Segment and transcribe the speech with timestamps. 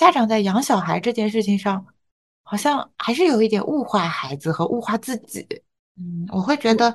[0.00, 1.84] 家长在养小孩这件事情上，
[2.42, 5.46] 好像还是有一点物化孩子和物化自己。
[5.98, 6.94] 嗯，我会觉得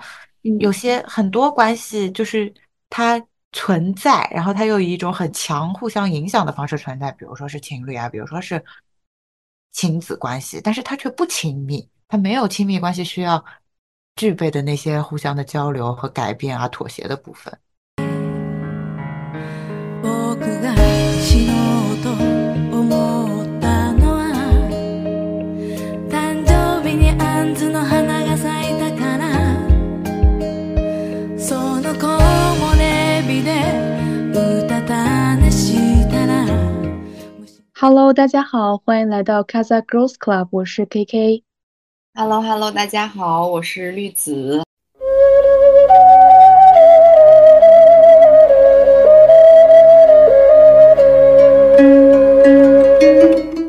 [0.60, 2.52] 有些很多关系就是
[2.90, 8.66] 它存在，然后它又以一种很强互相影响的方式存在，比如说是情侣啊，比如说是
[9.72, 13.46] 亲子关系，但是它却不亲密，它没有亲密关系需要
[14.16, 17.56] 具备的那些互相的交流和改变啊、妥协的部分。
[37.85, 44.63] Hello，大家好，欢迎来到 Casa Girls Club，我是 KK。Hello，Hello，大家好，我是绿子。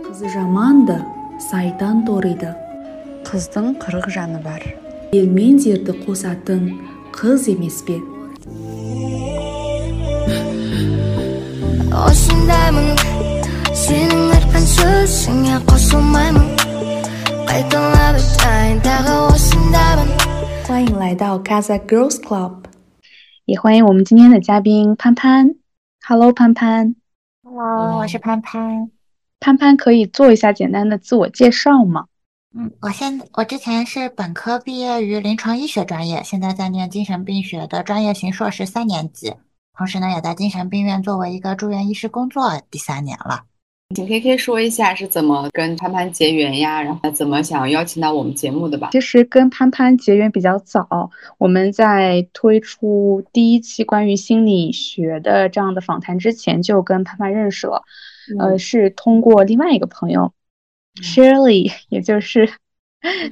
[0.03, 0.97] Kız жаманды,
[1.39, 2.55] сайтан торыйды.
[3.25, 4.61] Қыздың қырық жаны бар.
[5.13, 6.79] Ел мен жерді қосатын
[7.11, 7.99] қыз емес пе?
[11.91, 12.95] осындаймын
[13.75, 16.47] сенің айтқан сөзіңе қосылмаймын
[17.49, 20.09] қайталап айтайын тағы осындаймын
[20.67, 22.63] 欢迎来到 Casa Girls Club，
[23.45, 25.55] 也欢迎我们今天的嘉宾潘潘。
[26.07, 26.95] Hello，潘潘。
[27.43, 28.89] Hello，我是潘潘。
[29.39, 32.05] 潘潘可以做一下简单的自我介绍吗？
[32.55, 39.33] 嗯，我现我之前是本科毕业于临床医学专业，现在在念精神病学的专业型硕士三年级，
[39.77, 43.43] 同时呢也在精神病院作为一个住院医师工作第三年了。
[43.94, 48.90] 请 K K 说一下是怎么跟潘潘结缘呀，然后怎么想邀请到我们节目的吧？
[48.90, 57.82] 其实跟潘潘结缘比较早，我们在推出第一期关于心理学的这样的访谈之前，就跟潘潘认识了。
[58.40, 60.32] 呃，是通过另外一个朋友、
[61.00, 62.50] 嗯 Shirley，也就是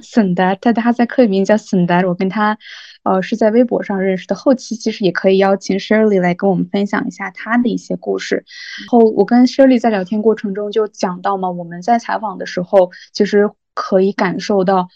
[0.01, 2.57] 沈达，他他在课里面叫沈达，我跟他
[3.03, 4.35] 呃是在微博上认识的。
[4.35, 8.45] 后期其实也可以邀请 Shirley 来跟我们分享一下他的一些故事。
[8.87, 14.87] 后我跟 Shirley 在聊天过程中就讲到嘛，我们在采访的时候，其实可以感受到。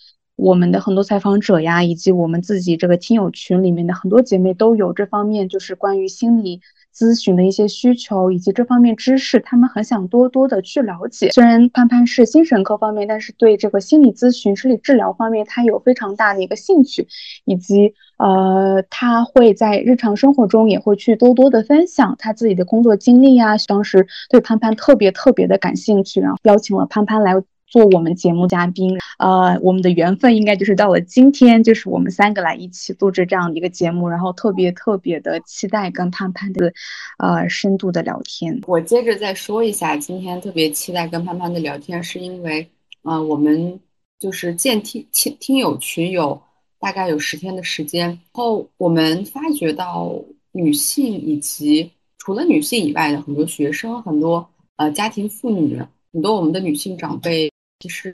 [0.42, 6.62] 我们的很多采访者呀，以及我们自己这个听友群里面的很多姐妹都有这方面，就是关于心理
[6.96, 11.30] 咨询的一些需求，以及这方面知识，他们很想多多的去了解。
[11.32, 17.08] 虽然潘潘是精神科方面，但是对这个心理咨询、心理治疗方面，他有非常大的一个兴趣，
[17.46, 23.56] 以及呃，他会在日常生活中也会去多多的分享他自己的工作经历呀。
[23.68, 27.34] 当时对潘潘特别特别的感兴趣，然后邀请了潘潘来。
[27.70, 36.74] 做我们节目嘉宾，呃，我们的缘分应该就是到了今天，就是我们三个来一起录制这样的一个节目，然后特别特别的期待跟潘潘的，
[37.20, 38.60] 呃，深度的聊天。
[38.66, 42.68] 我接着再说一下，今天特别期待跟潘潘的聊天，是因为，
[43.04, 43.80] 呃，我们
[44.18, 46.42] 就是建听听听友群有
[46.80, 50.20] 大概有十天的时间，然后我们发觉到
[50.54, 55.80] 女性以及除了女性以外的很多学生，很多呃家庭妇女，
[56.12, 57.48] 很多我们的女性长辈。
[57.80, 58.14] 其实，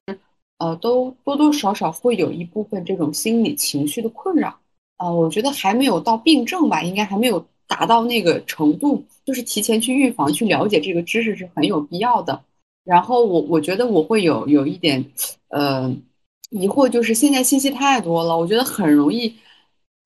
[0.60, 4.50] 呃，都多多少少会有一部分这种心理情绪的困扰，
[4.98, 12.40] 啊、呃，我觉得还没有到病症吧，应该还没有达到那个程度，就是提前去预防、去了解这个知识是很有必要的。
[12.84, 15.04] 然后我我觉得我会有有一点，
[15.50, 15.92] 呃，
[16.52, 19.34] 疑惑，就是现在信息太多了，我觉得很容易，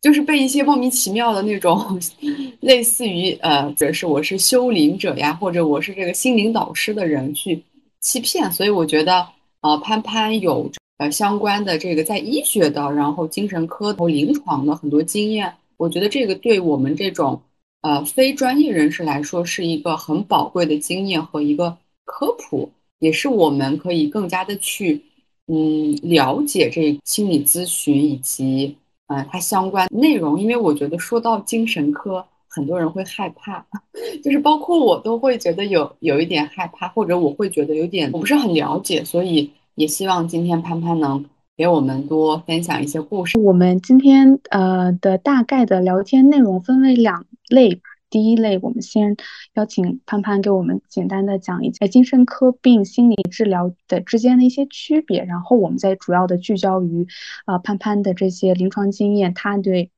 [0.02, 2.00] 就是被一些莫名其妙的那种，
[2.62, 7.62] 类似于呃，或者是我是修灵者呀，或者我是这个心灵导师的人去
[8.00, 9.28] 欺骗，所以我觉得。
[9.62, 17.42] 呃，潘潘有呃相关的这个在医学的，然后精神科和临床的很多经验，我觉得这个对我们这种
[17.82, 22.70] 呃非专业人士来说是一个很宝贵的经验和一个科普，
[23.00, 25.02] 也是我们可以更加的去
[25.48, 28.78] 嗯了解这心理咨询以及
[29.08, 32.26] 呃它相关内容，因为我觉得说到精神科，
[32.60, 33.66] 很多人会害怕，
[34.22, 41.24] 就是包括我都会觉得有有一点害怕，或者我会觉得有点我不是很了解，所以也希望今天潘潘能
[41.56, 43.40] 给我们多分享一些故事。
[43.40, 47.80] 我们今天呃的大概的聊天内容分为两类，
[48.10, 49.16] 第一类我们先
[49.56, 57.08] 邀请潘潘给我们简单的讲一下精神科病心理治疗的之间的一些区别，然后我们再主要的聚焦于
[57.46, 59.92] 啊、潘潘的这些临床经验，他对。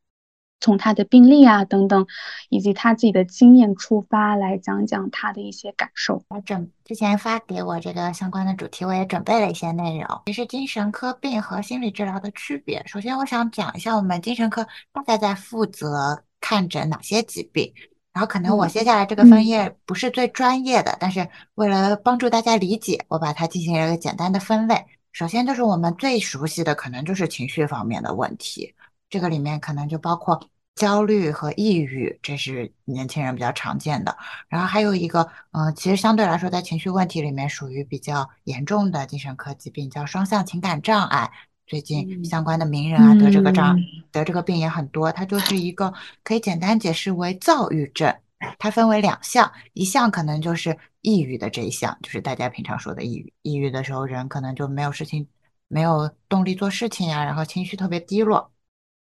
[0.61, 2.07] 从他的病例啊等等，
[2.49, 6.23] 以及他自己的经验出发，来讲讲他的一些感受。
[6.29, 10.21] 我准之前发给我这个相关的主题，我也准备了一些内容。
[10.27, 17.73] 其实精神科病和心理治疗的区别，首先我想讲一下我们精神科大概在负责看诊哪些疾病。
[18.13, 24.85] 然后可能我嗯接下来这个分嗯页不是最专业的，但是为了帮助大家理解，我把它进行了一个简单的分类。
[25.13, 28.73] 首先就是我们最熟悉的，可能就是情绪方面的问题，
[29.11, 34.17] 这个里面可能就包括焦虑和抑郁，这是年轻人比较常见的。
[34.47, 41.29] 然后还有一个，嗯、其实相对来说，在情绪问题里面属于比较严重的精神科疾病，叫双向情感障碍。
[41.67, 45.93] 最近嗯相关的名人啊，得这个障嗯得这个病也很多，它就是一个
[46.23, 48.13] 可以简单解释为躁郁症。
[48.57, 53.31] 它分为两项，一项可能就是抑郁的这一项，就是大家平常说的抑郁。
[53.43, 55.27] 抑郁的时候，人可能就没有事情，
[55.67, 58.51] 没有动力做事情呀、然后情绪特别低落。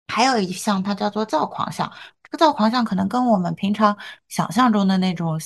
[0.10, 1.90] 还有一项，它叫做躁狂项。
[2.24, 3.98] 这个躁狂项可能跟我们平常
[4.28, 5.40] 想象中的那种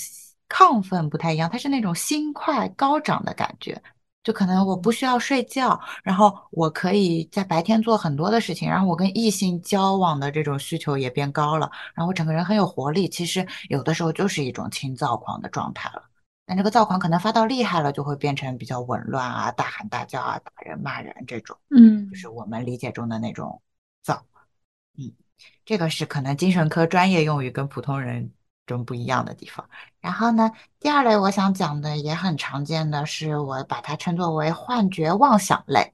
[0.50, 3.82] 亢奋不太一样，它是那种心快高涨的感觉。
[4.24, 13.10] 就可能我不需要睡觉，然后我可以在白天做很多的事情，然后我跟异性交往的这种需求也变高了，然后我整个人很有活力。
[13.10, 16.02] 其实有的时候就是一种轻躁狂的状态了。
[16.46, 23.62] 但这个躁狂可能发到厉害了，就会变成比较紊乱啊、大喊大叫啊、打人骂人这种，嗯就是我们理解中的那种躁。
[24.98, 25.12] 嗯，
[25.66, 28.32] 这个是可能精神科专业用语跟普通人
[28.66, 29.68] 中不一样的地方。
[30.00, 35.94] 然后呢，第二类我想讲的也很常见的是，我把它称作为幻觉妄想类，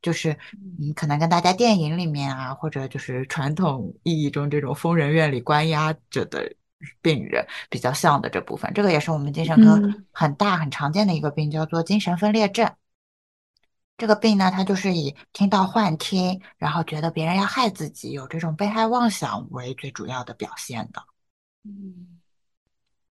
[0.00, 0.36] 就是
[0.80, 6.52] 嗯，可能跟大家电影里面啊，或者就是传统意义中这种疯人院里关押着的
[7.00, 8.72] 病人比较像的这部分。
[8.74, 12.68] 这个也是我们精神科嗯很大很常见的一个病，叫做精神分裂症。
[13.96, 21.02] 这个病呢，它就是以听到幻听，然后觉得别人要害自己，有这种被害妄想为最主要的表现的。
[21.64, 22.18] 嗯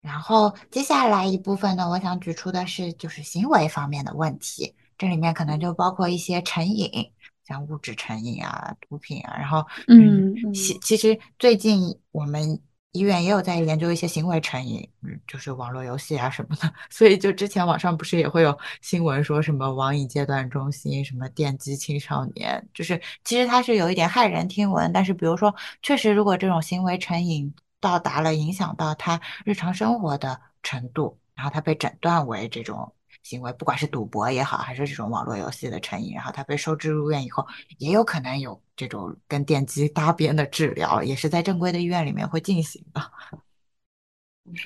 [0.02, 7.10] 然后接下来一部分呢，我想举出的是就是行为方面的问题，这里面可能就包括一些成瘾，
[7.46, 12.60] 像物质成瘾啊、毒品啊，然后嗯嗯其其实最近我们
[12.94, 25.52] 医院也有在研究一些行为成瘾，嗯，就是网络游戏啊什么的， 所以就之前网上不是也会有新闻说什么网瘾戒断中心、什么电击青少年，就是其实它是有一点骇人听闻，但是比如说
[25.82, 37.44] 确实如果这种行为成瘾到达了影响到他日常生活的程度，然后他被诊断为这种行为，不管是赌博也好，还是这种网络游戏的成瘾，然后他被收治入院以后，
[37.78, 43.00] 也有可能有这种跟电击搭边的治疗，也是在正规的医院里面会进行的。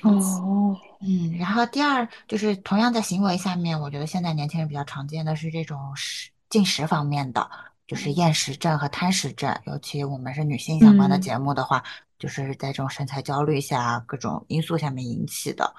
[0.03, 7.49] 哦 嗯，然后第二就是同样在行为下面，我觉得现在年轻人比较常见的是这种食进食方面的，
[7.87, 9.57] 就是厌食症和贪食症。
[9.65, 11.81] 尤其我们是女性相关的嗯节目的话，
[12.17, 15.73] 就是在这种身材焦虑下，各种因素下面引起的。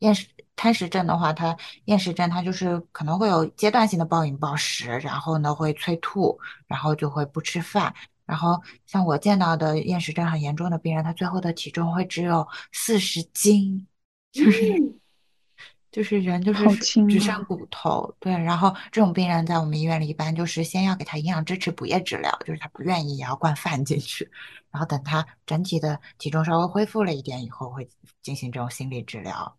[0.00, 7.94] 厌食贪食症的话，它厌食症它就是可能会有阶段性的暴饮暴食，然后呢会催吐，然后就会不吃饭。
[8.26, 13.86] 然后像我见到的厌食症很严重的病人，他最后的体重会只有四十斤，
[14.32, 14.94] 就是
[15.90, 18.14] 就是人就是只剩啊骨头。
[18.20, 24.30] 对，然后这种病人在我们医院里一般就是先要给他营养支持补液治疗，就是他不愿意也要灌饭进去，
[24.70, 27.88] 然后等他整体的体重稍微恢复了一点以后，会
[28.22, 29.57] 进行这种心理治疗。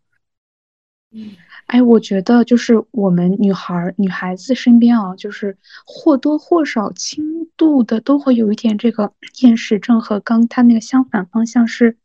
[1.68, 11.98] 哎，我觉得就是我们女孩儿、女孩子身边啊，就是或多或少、轻度的都会有一点这个厌食症，和刚他那个相反方向是，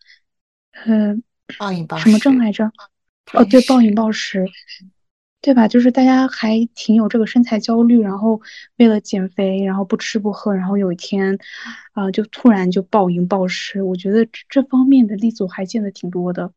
[0.73, 1.15] 呃，
[1.59, 2.71] 暴饮暴食什么症来着？
[3.33, 4.45] 哦，对，暴饮暴食，
[5.41, 5.67] 对吧？
[5.69, 8.40] 就是大家还挺有这个身材焦虑，然后
[8.76, 11.38] 为了减肥，然后不吃不喝，然后有一天，
[11.93, 13.83] 啊、就突然就暴饮暴食。
[13.83, 16.52] 我觉得这这方面的例子我还见得挺多的。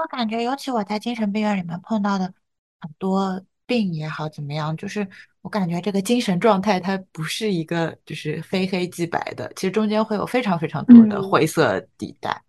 [0.00, 2.32] 我感觉，尤其我在精神病院里面碰到的
[2.80, 5.06] 很多病也好，怎么样，就是
[5.42, 11.30] 我感觉这个精神状态它不是一个就是非黑即白的，其实中间会有非常非常多的嗯。
[11.30, 12.42] 灰色地带，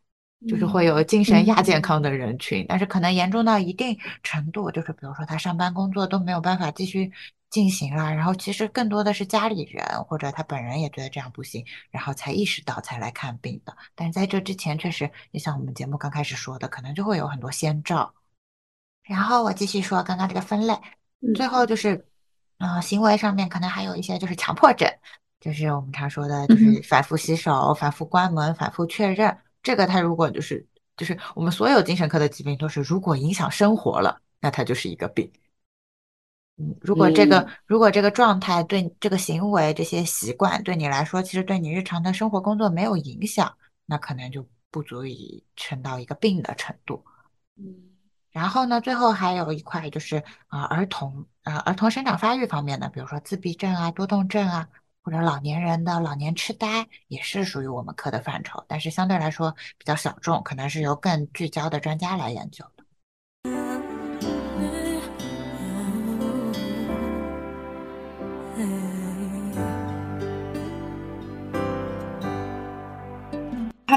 [0.47, 1.81] 就是会有精神亚健。
[1.81, 7.11] 康的人群，但是可能严重到一定程度，就是比如说他上班工作都没有办法继续
[7.51, 13.75] 进行了，然后其实更多的是家里人或者他本人也觉得这样不行，然后才意识到才来看病的。
[13.93, 18.11] 但是在这之前，确实就像我们节目刚开始说的，可能就会有很多先兆。
[19.03, 20.73] 然后我继续说刚刚这个分类，
[21.35, 22.07] 最后就是，
[22.59, 24.89] 呃，行为上面可能还有一些就是强迫症，
[25.41, 29.37] 就是我们常说的，就嗯是反复洗手、反复关门、反复确认。
[29.61, 30.65] 这个他如果就是
[30.95, 35.29] 就是我们所有精神科的疾病都是，如果影响生活了，那它就是一个病。
[36.57, 47.03] 嗯，如果这个嗯如果这个状态对这个行为这些习惯对你来说，其实对你日常的生活工作没有影响，那可能就不足以撑到一个病的程度。
[47.57, 47.75] 嗯
[48.31, 54.69] 然后呢，最后还有一块就是啊、儿童啊、儿童生长发育方面的，比如说自闭症啊、多动症啊，
[55.03, 62.85] 或者老年人的老年痴呆也是属于我们科的范畴，但是相对来说比较小众，可能是由更聚焦的专家来研究的。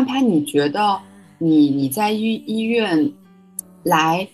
[0.04, 1.00] 潘，你觉得
[1.38, 3.12] 你你在医医院
[3.82, 4.26] 来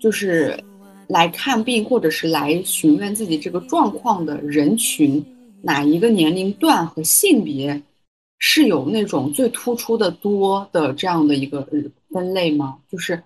[0.00, 0.58] 就是
[1.08, 5.24] 来看病，或者是来询问自己这个状况的人群，
[5.62, 7.80] 哪一个年龄段和性别
[8.38, 11.66] 是有那种最突出的多的这样的一个
[12.10, 12.78] 分类吗？
[12.88, 13.22] 就是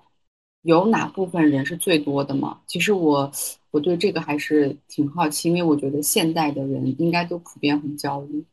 [0.62, 2.60] 有哪部分人是最多的吗？
[2.66, 3.30] 其实我
[3.70, 8.44] 我对这个还是挺好奇，因为我觉得现代的人应该都普遍很焦虑。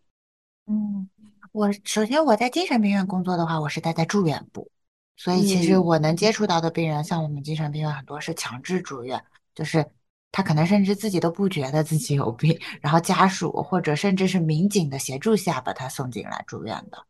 [0.68, 1.08] 嗯。
[1.52, 4.70] 我首先我在精神病院工作的话，我是待在住院部，
[5.18, 9.24] 所以其实我能接触到的病人，像我们精神病院很多是强制住院，
[9.56, 9.86] 就是
[10.32, 17.04] 他可能甚至自己都不觉得自己有病，然后家属或者甚至是民警的协助下把他送进来住院的，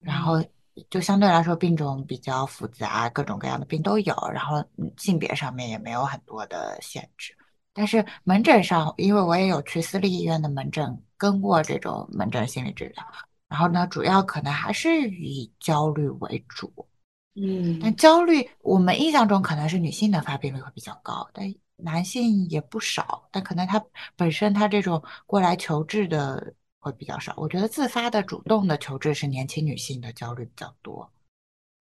[0.00, 0.44] 然后
[0.90, 4.62] 就相对来说病种比较复杂，各种各样的病都有，然后
[4.98, 7.34] 性别上面也没有很多的限制，
[7.72, 13.04] 但是门诊上，因为我也有去私立医院的门诊跟过这种门诊心理治疗。
[13.48, 16.88] 然后呢，主要可能还是以焦虑为主，
[17.34, 23.80] 嗯，但焦虑我们印象中可能是女性的发病率会比较高，但男性也不少，但可能他
[24.16, 27.34] 本身他这种过来求治的会比较少。
[27.36, 31.08] 我觉得自发的、主动的求治是年轻女性的焦虑比较多，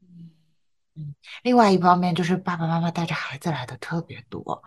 [0.02, 0.30] 嗯
[0.94, 1.16] 嗯。
[1.42, 4.64] 另外一方面就是爸爸妈妈带着孩子来的特别多，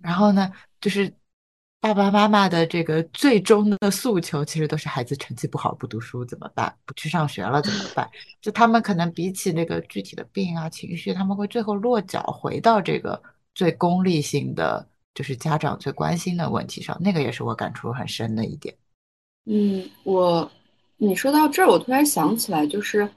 [0.00, 1.14] 然后呢，就是。
[1.78, 6.74] 爸爸妈妈的这个最终的诉求，其实都是孩子成绩不好，不读书怎么办？
[6.84, 8.10] 不去上学了怎么 办？
[8.40, 13.22] 就他们可能比起那个具体的病啊、情绪，他们会最后落脚回到这个
[13.54, 16.96] 最功利性的，就是家长最关心的问题上。
[17.00, 18.74] 那个也是我感触很深的一点。
[19.44, 20.50] 嗯，我
[20.96, 23.08] 你说到这儿，我突然想起来，就是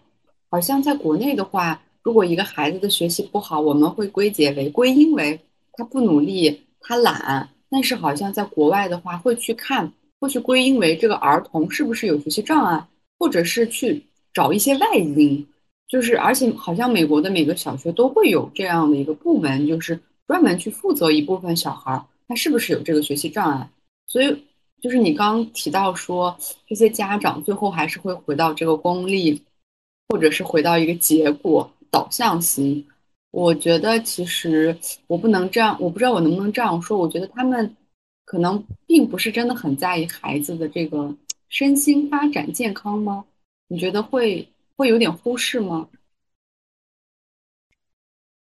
[0.51, 5.39] 好像在国内的话，如果一个孩子的学习不好，我们会归结为归因为
[5.73, 7.49] 他不努力，他懒。
[7.69, 15.45] 但是好像在国外的话，会去看，会去归因为这个儿童是不是有学习障碍，或者是去找一些外因，
[15.87, 23.69] 就是而且好像美国的每个小学都会有这样的一个部门，就是专门去负责一部分小孩他是不是有这个学习障碍。
[24.07, 24.43] 所以
[24.81, 26.35] 就是你刚提到说，
[26.67, 29.41] 这些家长最后还是会回到这个功利，
[30.07, 32.85] 或者是回到一个结果导向型。
[33.31, 36.97] 我觉得其实我不能这样，我不知道我能不能这样说。
[36.97, 37.77] 我觉得他们
[38.25, 41.15] 可能并不是真的很在意孩子的这个
[41.47, 43.23] 身心发展健康吗？
[43.67, 45.87] 你觉得会会有点忽视吗？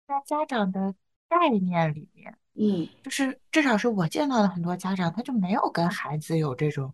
[0.07, 0.95] 在家长的
[1.31, 6.93] 概念里面，嗯，就是至少是我见到的很多家长，他就没有跟孩子有这种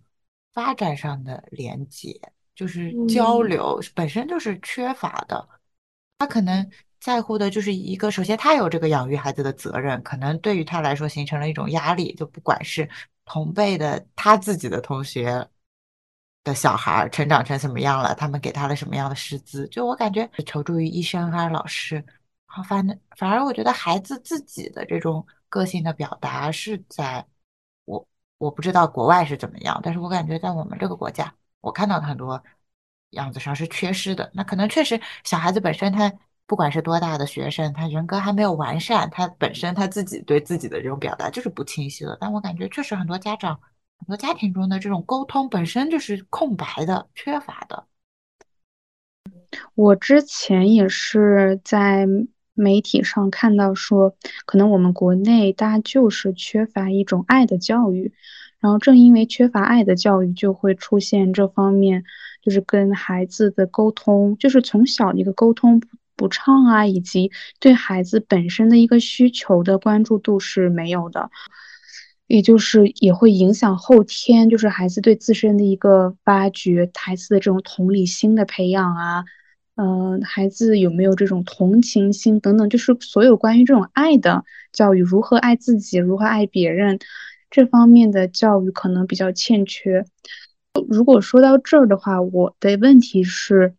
[0.52, 2.20] 发展上的连接，
[2.54, 5.48] 就是交流本身就是缺乏的，
[6.18, 6.70] 他可能。
[7.00, 12.88] 在乎的就是一个，首先他有这个养育孩子的责任，可能对于他来说形成了一种压力，就不管是
[13.24, 15.48] 同辈的他自己的同学
[16.44, 22.04] 的小孩成长成什么样了，他们给他了什么样的师资，就我感觉求助于医生还是老师，
[22.44, 27.26] 好反反而我觉得孩子自己的这种个性的表达是在
[27.86, 32.42] 我我不知道国外是怎么样，但是我感觉在我们这个国家，我看到很多
[33.10, 34.30] 样子上是缺失的。
[34.34, 36.12] 那可能确实小孩子本身他。
[36.50, 42.18] 不管是多大的学生，他人格还没有完善，他本身他自己对自己的这种表达就是不清晰的。
[42.20, 43.60] 但我感觉确实很多家长、
[44.00, 47.84] 很多家庭中的这种沟通本身就是空白的、缺乏的。
[49.76, 52.08] 我之前也是在
[52.52, 58.12] 媒体上看到说，可能我们国内大家就是缺乏一种爱的教育，
[58.58, 62.02] 然后正因为缺乏爱的教育，就会出现这方面，
[62.42, 65.80] 就是跟孩子的沟通，就是从小一个沟通。
[66.20, 71.30] 不畅啊，以及对孩子本身的一个需求的关注度是没有的，
[72.26, 79.24] 也就是也会影响后天，就是孩子对自身的一个发掘，孩子的这种同理心的培养啊，
[79.76, 86.98] 嗯，孩子有没有这种同情心等等，就是所有关于这种爱的教育，如何爱自己，如何爱别人，
[87.50, 90.04] 这方面的教育可能比较欠缺。
[90.86, 93.74] 如果说到这儿的话，我的问题是。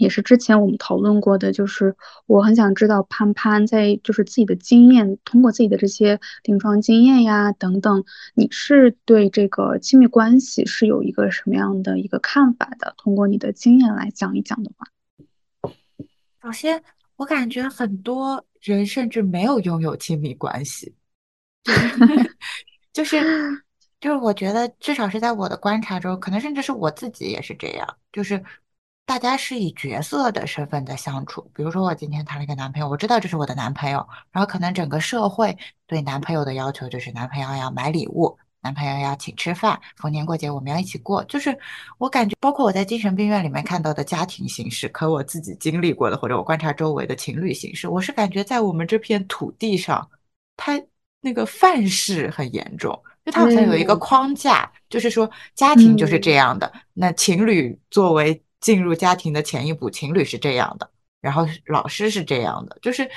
[0.00, 8.02] 也是之前我们讨论过的，就是我很想知道潘潘在就是自己的经验，通过自己的这些临床经验呀等等，
[8.34, 12.94] 你是对这个亲密关系是有一个什么样的一个看法的？
[12.96, 14.86] 通过你的经验来讲一讲的话，
[16.42, 16.82] 首先
[17.16, 20.94] 我感觉很多人甚至没有拥有亲密关系，
[22.94, 23.18] 就是
[24.00, 28.42] 就是我觉得至少是在我的观察中，可能甚至是我自己也是这样，就是
[29.10, 31.50] 大家是以角色的身份在相处。
[31.52, 41.24] 比如说我今天谈了一个男朋友，我知道这是我的男朋友，然后可能整个社会对男朋友的要求就是男朋友要买礼物，男朋友要请吃饭，逢年过节我们要一起过。
[41.24, 41.58] 就是
[41.98, 50.08] 我感觉，包括我在精神病院里面看到的家庭形式，和我自己经历过的，或者我观察周围的情侣形式，我是感觉在我们这片土地上，
[50.56, 50.80] 它
[51.20, 52.96] 那个范式很严重。
[53.24, 60.90] 就它好像有一个框架，就是说家庭就是这样的，那情侣作为进入家庭的前一步，情侣是这样的，
[61.20, 63.10] 然后老师是这样的，就是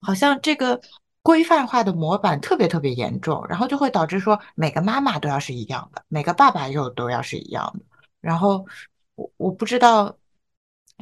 [0.00, 0.80] 好像这个
[1.22, 7.84] 规范化的模板特别特别严重，然后就会导致说每个妈妈都要是一样的，每个爸爸又都要是一样的，
[8.20, 8.66] 然后
[9.14, 10.16] 我我不知道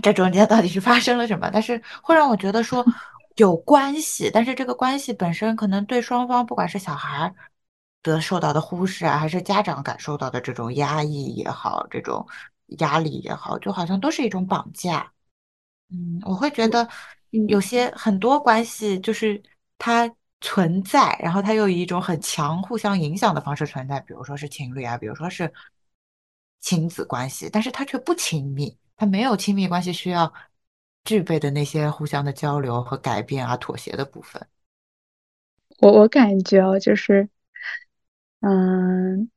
[0.02, 2.84] 这中间到底是发生了什么，但是会让我觉得说
[3.36, 7.34] 有关系，但是这个关系本身可能对双方，不管是小孩。
[8.00, 12.24] 得受到的忽视啊，还是家长感受到的这种压抑也好，这种
[12.78, 15.12] 压力也好，就好像都是一种绑架。
[15.90, 16.86] 嗯，我会觉得
[17.48, 19.42] 有些很多关系就是
[19.78, 20.10] 它
[20.40, 25.52] 存在，然后它又以一种很强互相影响的方式存在，比如说是情侣啊，比如说是
[26.60, 30.32] 亲子关系，但是它却不亲密，它没有亲密关系需要
[31.04, 34.46] 具备的那些互相的交流和改变啊、妥协的部分。
[35.78, 37.28] 我我感觉哦，就是。
[38.40, 39.28] 嗯，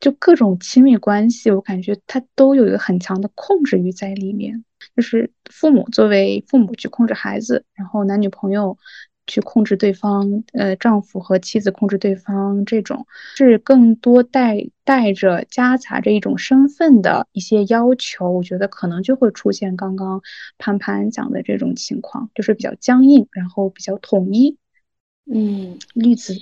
[0.00, 4.64] 就各种亲密关系，我感觉它都有一个很强的控制欲在里面。
[4.96, 8.78] 就是父母作为父母去控制孩子，然后男女朋友
[9.26, 18.30] 去控制对方，呃，丈夫和妻子控制对方，这种是更多带带着夹杂着一种身份的一些要求。
[18.30, 20.22] 我觉得可能就会出现刚刚
[20.56, 24.56] 潘潘讲的这种情况，就是比较僵硬，然后比较统一。
[25.30, 26.34] 嗯，例子。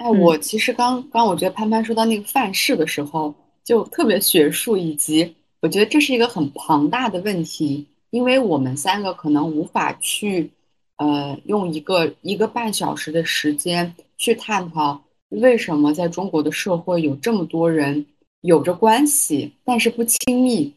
[0.00, 10.50] 哎，我其实刚刚我觉得潘潘说到那个范式的时候，就特别学术，以及我觉得这是一个很庞大的问题，因为我们三个可能无法去，
[10.96, 18.06] 呃，用一个一个半小时的时间去探讨为什么在中国的社会有这么多人
[18.40, 20.72] 有着关系，但是不亲密，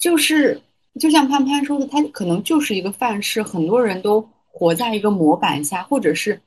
[0.00, 0.60] 就是
[0.98, 6.40] 就像潘潘说的，他可能就是一个范式，很多人都活在一个模板下，或者是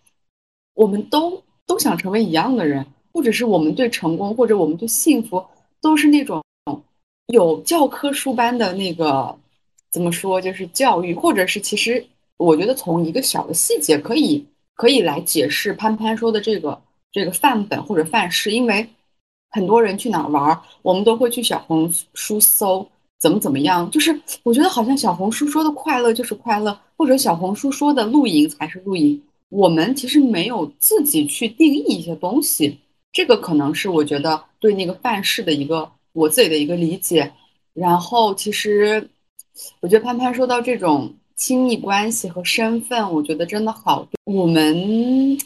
[0.74, 1.42] 我们都。
[1.68, 5.46] 都想成为一样的人，或者是我们对成功或者我们对幸福
[5.82, 6.42] 都是那种
[7.28, 9.38] 有教科书般的那个
[9.92, 12.04] 怎么说，就是教育，或者是其实
[12.38, 14.44] 我觉得从一个小的细节可以
[14.76, 18.88] 可以来解释潘潘说的这个这个范本或者范式，因为
[19.50, 22.88] 很多人去哪儿玩，我们都会去小红书搜
[23.20, 29.22] 怎么怎么样，就是我觉得好像小红书说的快乐就是快乐，或者小红书说的露营才是露营。
[29.50, 32.78] 我们其实没有自己去定义一些东西，
[33.14, 37.32] 这个可能是我觉得对那个范式的一个我自己的一个理解。
[37.74, 39.10] 然后，其实
[39.80, 44.06] 我觉得潘潘说到这种亲密关系和身份，我觉得真的好。
[44.26, 45.38] 我们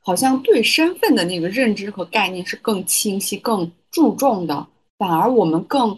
[0.00, 4.66] 好像对身份的那个认知和概念是更清晰、更注重的，
[4.98, 5.96] 反而我们更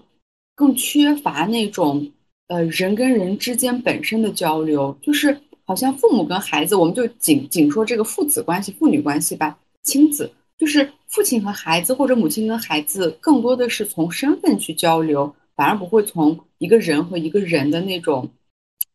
[0.54, 2.12] 更缺乏那种
[2.48, 5.40] 呃人跟人之间本身的交流，就是。
[5.66, 18.30] 好像父母跟孩子，我们就仅仅说这个父子关系、父女关系吧，亲子就是父亲和孩子或者母亲跟孩子，更多的是从身份去交流，反而不会从一个人和一个人的那种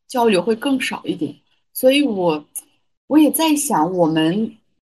[0.07, 1.36] 交流会更少一点。
[1.73, 2.45] 所以，我
[3.07, 4.55] 我也在想，我们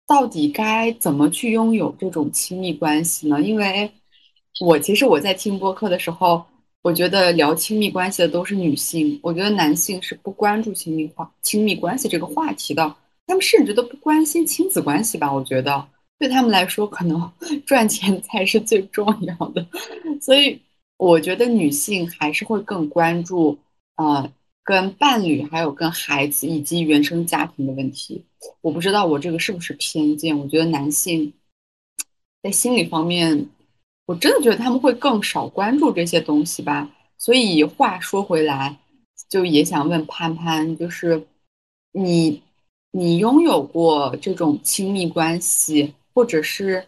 [0.06, 3.40] 到底该怎么去拥有这种亲密关系呢？
[3.40, 3.90] 因为
[4.61, 6.44] 我其实我在听播客的时候。
[6.83, 15.33] 我觉得聊亲密关系的都是女性，我觉得男性是不关注亲密话、亲密关系这个话题的，他们甚至都不关心亲子关系吧？
[15.33, 15.87] 我觉得
[16.18, 17.33] 对他们来说，可能
[17.64, 19.64] 赚钱才是最重要的。
[20.21, 20.61] 所以，
[20.97, 23.57] 我觉得女性还是会更关注，
[23.95, 24.29] 呃，
[24.64, 28.25] 跟伴侣、还有跟孩子以及原生家庭的问题。
[28.61, 30.37] 我不知道我这个是不是偏见？
[30.37, 31.33] 我觉得男性
[32.42, 33.49] 在心理方面。
[34.12, 36.87] 我真的觉得他们会更少关注这些东西吧。
[37.16, 38.77] 所以话说回来，
[39.31, 41.27] 就也想问潘潘，就是
[41.92, 42.42] 你，
[42.90, 46.87] 你拥有过这种亲密关系，或者是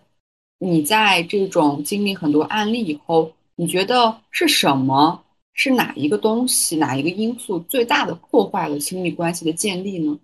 [0.59, 5.19] 你在这种经历很多案例以后，你觉得是什么？
[5.55, 10.19] 是哪一个东西，哪一个因素最大的破坏了亲密关系的建立呢？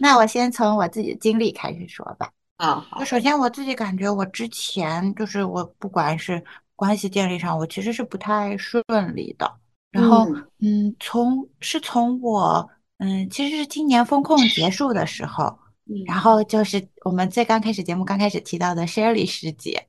[0.00, 2.30] 那我先从我自己的经历开始说吧。
[2.58, 6.44] 啊，就首先我自己感觉，我之前就是我不管是
[6.76, 9.50] 关系建立上，我其实是不太顺利的。
[9.90, 10.26] 然后，
[10.60, 12.68] 嗯，从是从我，
[12.98, 15.58] 嗯，其实是今年风控结束的时候，
[16.06, 19.86] 然后就是我们最刚开始节目刚开始提到的 Shelly 师姐，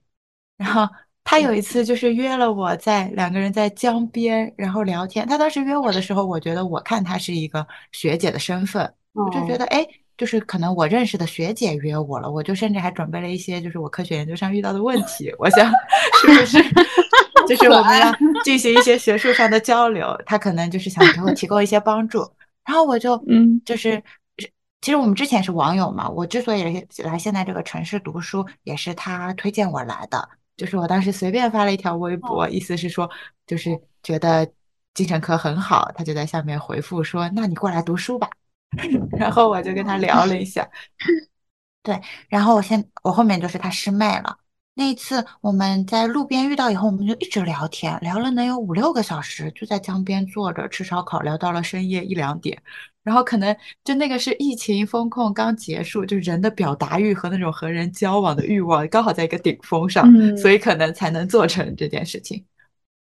[0.55, 0.87] 然后
[1.23, 5.27] 她有一次就是约了我在两个人在江边，然后聊天。
[5.27, 9.85] 她当时约我的时候，我觉得我看她是一个学姐的身份，我就觉得哎，
[10.19, 15.71] 就是可能我认识的学姐约我了，我就甚至还准备了一些就是我科学研究上遇到的问 题，我想
[16.21, 16.61] 是不是
[17.47, 22.19] 就是我们要 进行一些学术上的交流，他可能就是想给我提供一些帮助。
[22.65, 24.03] 然后我就嗯就是。
[24.81, 30.29] 其实我们之前是网友嘛，我之所以来现在这个城市读书，也是他推荐我来的。
[30.55, 33.09] 就是我当时随便发了一条微博，意思是说，
[33.45, 34.49] 就是觉得
[34.93, 38.29] 精神科很好，他就在下面回复说：“那你过来读书吧。”
[39.17, 40.69] 然后我就跟他聊了一下，
[41.83, 44.37] 对，然后我先我后面就是他师妹了。
[44.75, 52.61] 那一次我们在路边遇到以后，我们就一直聊天，聊了能有五六个小时，就在江边坐着吃烧烤，聊到了深夜一两点。
[53.03, 62.45] 然后可能就那个是疫情风控刚结束，就人的表达欲和那种和人交往的欲望刚好在一个顶峰上，嗯所以可能才能做成这件事情。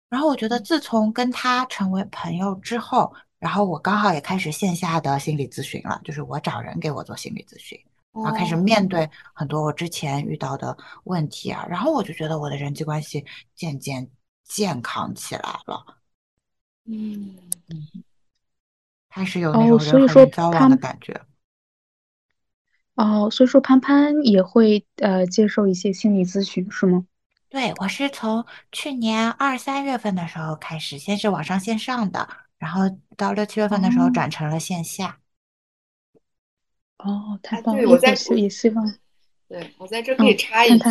[0.10, 7.80] 然后我觉得自从跟他成为朋友之后，然后我刚好也开始线下的心理咨询了，就是我找人给我做心理咨询。
[8.14, 13.24] 然后开始面对很多我之前遇到的问题啊，然后我就觉得我的人际关系
[13.54, 14.10] 渐渐
[14.44, 15.86] 健康起来了，
[16.86, 17.36] 嗯，
[19.10, 21.22] 开始有那哦种人和所以说人交往的感觉。
[22.96, 27.06] 哦，所以说潘潘也会呃接受一些心理咨询是吗？
[27.50, 32.82] 对，我是从去年二三月份的时候开始，先是网上线上的，然后
[33.16, 35.20] 到六七月份的时候哦转成了线下。
[36.98, 37.82] 哦，太哎棒了！
[37.82, 38.94] 对我在以后希也希望
[39.48, 40.86] 对我在这可以嗯插一句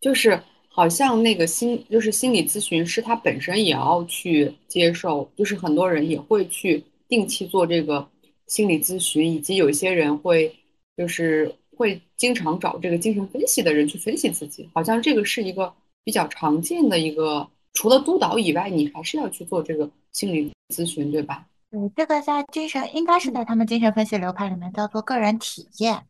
[0.00, 8.08] 就是好像那个心就是心理咨询师他本身也要去接受，就是很多人也会去定期做这个
[8.46, 10.54] 心理咨询，以及有一些人会
[10.96, 15.74] 就是会经常找这个精神分析的人去分析自己，好像这个是一个
[16.04, 21.44] 比较常见的一个，除了督导以外，你还是要去做这个心理咨询，对吧？
[21.70, 26.02] 对，这个在精神应该是在他们精神分析流派里面叫做个人体验，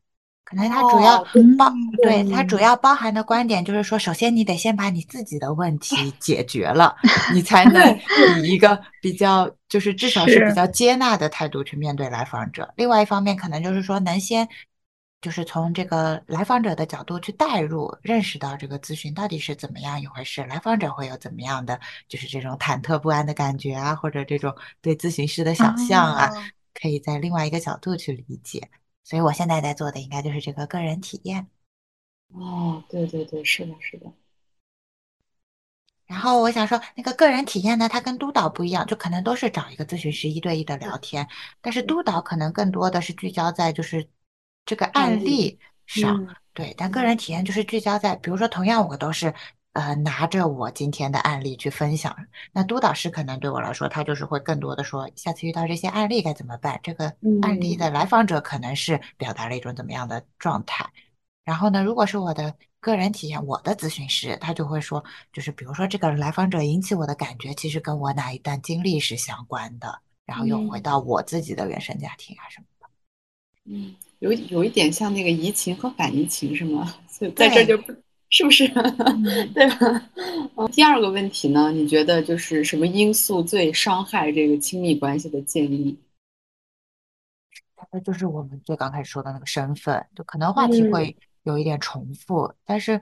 [0.46, 1.22] 可能它主要
[1.58, 6.96] 包，嗯对，它主要包含的观点就是说，首先你得先把你自己的问题 解决了，
[7.34, 7.98] 你才能
[8.40, 12.72] 以一个比较，就是至少是比较接纳的态度去面对来访者。
[12.76, 14.48] 另外一方面，可能就是说能先。
[15.20, 26.42] 就是从这个来访者的角度去带入，认识到这个咨询到底是怎么样一回事，来访者会有怎么样的，就是这种忐忑不安的感觉啊，或者这种对咨询师的想象啊，哦
[26.74, 28.70] 可以在另外一个角度去理解。
[29.02, 31.48] 所以我现在在做的应该就是这个个人体验。
[32.34, 34.12] 哦，对对对，是的，是的，
[36.06, 41.26] 然后我想说，那个个人体验呢，它跟督导不一样，就可能都是找一个咨询师一对一的聊天，
[41.60, 44.08] 但是督导可能更多的是聚焦在就是
[44.68, 49.32] 这个案案例例上，嗯对，但个人体验就是聚焦在，比如说同样我都是
[49.72, 52.14] 呃拿着我今天的案例去分享，
[52.52, 56.78] 那督导师可能对我来说，他就是会更多的说，下次遇到这些案例该怎么办？
[56.82, 57.06] 这个
[57.40, 60.86] 案例的来访者可能是表达了一种怎么样的状态。
[61.44, 65.02] 然后呢，如果是我的个人体验，我的咨询师他就会说，
[65.32, 72.86] 就是比如说这个来访者引起我的感觉，其实跟我哪一段经历是相关的，然后又回嗯到我自己的原生家庭啊什么的。
[73.70, 76.94] 嗯，有有一点像那个移情和反移情是吗？
[77.08, 77.92] 所以在这儿就不
[78.30, 78.66] 是不是？
[78.66, 79.22] 嗯
[79.54, 80.10] 对吧？
[80.56, 85.98] 嗯，第二个问题呢，你觉得就是什么因素最伤害这个亲密关系的建立？
[87.90, 93.00] 那就是我们最刚开始说的那个身份，就可能话题嗯会有一点重复，但是，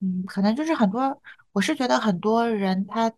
[0.00, 1.22] 嗯，可能就是很多，
[1.52, 3.12] 我是觉得很多人他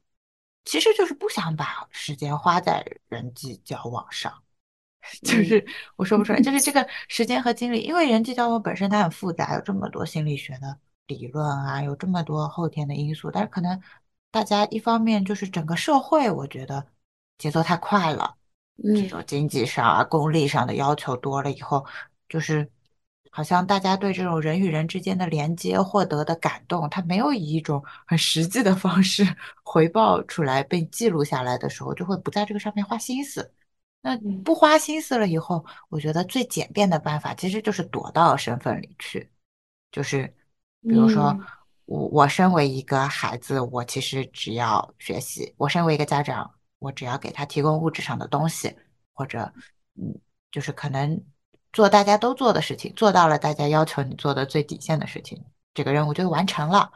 [0.64, 4.42] 其实就是不想把时间花在人际交往上，
[5.22, 5.64] 就嗯是
[5.96, 13.80] 我说不出来，就是这个时间和精力，因为人际交往本身它很复杂，有这么多心理学的理论啊，有这么多后天的因素，但是可能
[14.30, 16.86] 大家一方面就是整个社会，我觉得
[17.38, 18.36] 节奏太快了。
[18.92, 21.84] 这嗯种经济上啊、功利上的要求多了以后，
[22.28, 22.70] 就是
[23.30, 29.24] 好像大家对这种人与人之间的连接获得的感动，他没有以一种很实际的方式
[29.64, 33.52] 回报出来，被记录下来的时候，就会不在这个上面花心思。
[34.06, 39.28] 那嗯不花心思了以后，我觉得最简便的办法其实就是躲到身份里去，
[39.90, 40.32] 就是
[40.82, 41.46] 比如说嗯
[41.86, 48.72] 我我身为一个孩子，我其实只要学习；我身为一个家长，我只要给他提供物质上的东西，
[49.12, 49.52] 或者
[49.96, 50.16] 嗯，
[50.52, 51.20] 就是可能
[51.72, 56.92] 做大家都做的事情，做到了大家要求你做的最底线的事情，这个任务就完成了。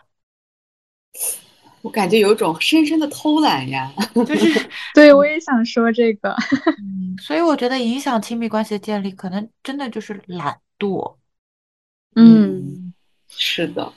[1.82, 3.92] 我感觉有一种深深的偷懒呀。
[4.14, 4.59] 就是
[4.94, 6.34] 对，我也想说这个。
[6.78, 11.16] 嗯，所以我觉得影响亲密关系的建立，可能真的就是懒惰。
[12.16, 12.92] 嗯，
[13.28, 13.92] 是的，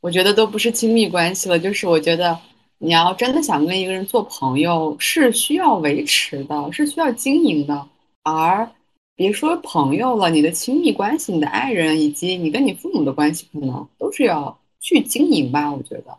[0.00, 2.38] 我觉得都不是亲密关系了，就是我觉得
[2.78, 7.88] 你要真的想跟一个人做朋友，是需要维持的，是需要经营的，
[8.22, 8.70] 而
[9.14, 16.18] 别说朋友了，你的亲密关系、你的爱人以及你跟你父母的关系，可能都是要去经营吧，我觉得，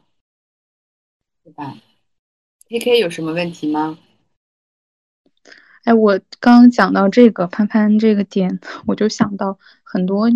[1.43, 1.77] 对吧
[2.69, 3.97] ？K K 有什么问题吗？
[5.83, 10.29] 哎，我刚刚讲到这个潘潘这个点，我就想到很多，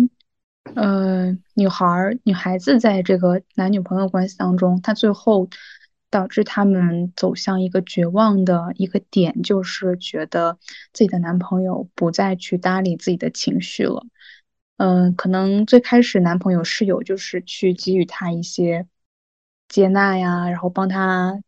[0.74, 5.48] 呃，女孩儿、女孩子在这个男女朋友关系当中，她最后
[6.10, 10.58] 导致他们走向一个绝望的一个点，就是觉得
[10.92, 14.04] 自己的男朋友不再去搭理自己的情绪了。
[14.76, 18.86] 嗯，可能最开始男朋友是有就是去给予她一些
[19.66, 21.40] 接纳呀，然后帮她。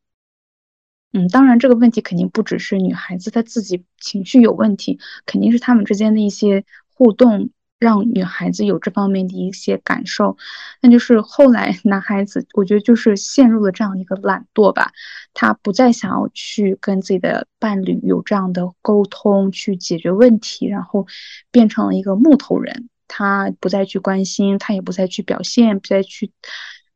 [1.12, 10.36] 嗯，当然，这个问题肯定不只是女孩子她自己情绪有问题，肯定是他们之间的一些互动让女孩子有这方面的一些感受。
[10.80, 14.92] 那就是后来男孩子，我觉得就是陷入了这样一个懒惰吧，
[15.34, 21.08] 他不再想要去跟自己的伴侣有这样的沟通，去解决问题，然后
[21.50, 26.30] 变成了一个木头人，他不再去关心，他也不再去表现，不再去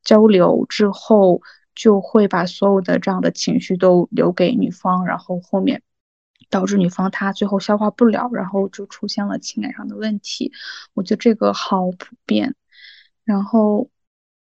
[0.04, 1.42] 交流之后。
[1.74, 5.82] 就会把所有的这样的情绪都留给女方，然后后面
[6.50, 10.52] 导致女方她最后消化不了，然后就出现了情感上的问题。
[10.94, 12.54] 我觉得这个好普遍。
[13.24, 13.88] 然后，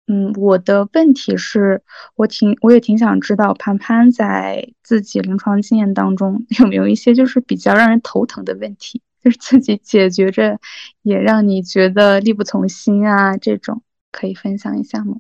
[0.08, 1.82] 嗯，我的问题是，
[2.16, 10.60] 我挺我也挺想知道潘潘在自己临床经验当中 有没有一些就是比较让人头疼的问题， 就是自己解决着
[11.02, 15.18] 也让你觉得力不从心啊，这种可以分享一下吗？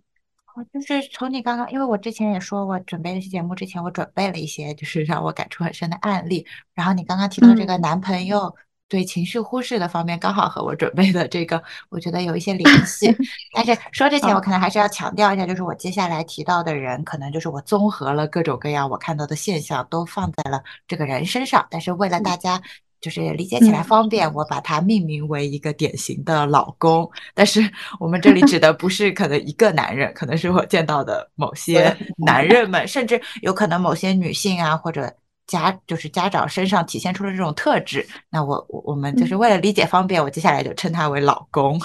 [0.73, 6.45] 就是从你刚刚，因为我之前也说，我准备这期节目之前，我准备了一些就是让我感触很深的案例。
[6.73, 8.55] 然后你刚刚提到这个男朋友
[8.87, 13.15] 对情绪忽视的方面，刚好和我准备的这个，我觉得有一些联系。
[13.53, 21.67] 但是说之前，我可能还是要强调一下，就是我接下来提到的人，可能就是我综合了各种各样我看到的现象，都放在了这个人身上。
[21.69, 22.61] 但是为了大家。
[23.01, 27.09] 就是理解起来方便，我把它命名为一个典型的老公。
[27.33, 27.61] 但是
[27.99, 35.13] 我们这里指的不是可能一个男人，可能是我见到的某些男人们，甚至有可能某些女性啊，或者
[35.45, 38.07] 家就是家长身上体现出了这种特质。
[38.29, 41.79] 那我我我们就是为了理解方便，我接下来就称他为老公。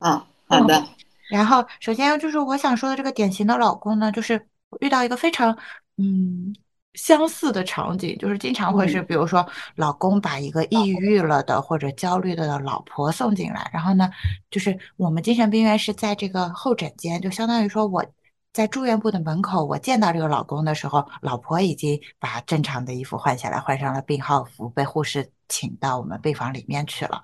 [0.00, 0.84] 嗯，好的。
[1.30, 4.46] 然后首先就是我想说的这个典型的老公呢，就是
[4.80, 5.56] 遇到一个非常
[5.96, 6.54] 嗯。
[6.96, 14.10] 相似的场景就是经常会是，比如说老公把一个抑郁了的或者焦虑的老婆送进来，然后呢，
[14.50, 18.04] 就是我们精神病院是在这个候诊间，就相当于说我
[18.52, 27.22] 在住院部的门口，我见到这个老公的时候，老婆已经把正常的衣服换下来，换上了病号服，被护士请到我们病房里面去了。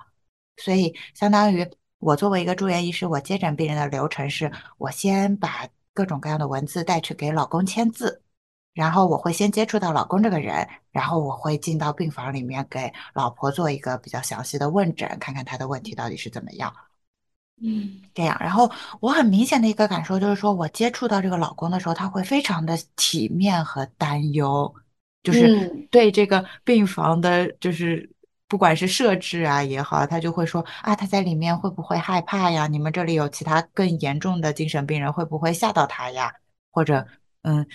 [0.59, 1.67] 所以相当于
[1.99, 8.22] 我作为一个住院医师，我接诊病人的流程是，我先把各种各样的文字带去给老公签字。
[8.75, 16.73] 然后我会先接触到老公这个人，然后我会进到病房里面给老婆做一个比较详细的问诊，看看她的问题到底是怎么样。
[17.63, 18.35] 嗯，这样。
[18.41, 24.75] 然后我很明显的一个感受就是说，我接触到这个老公的时候，他会非常的体面和担忧，
[25.23, 28.11] 就是对这个病房的，就是
[28.49, 32.67] 不管是设置啊也好，他就会说啊，他在里面会不会害怕呀？
[32.67, 36.33] 你们这里有其他更严重的精神病人，会不会吓到他呀？
[36.71, 37.07] 或者
[37.43, 37.67] 嗯。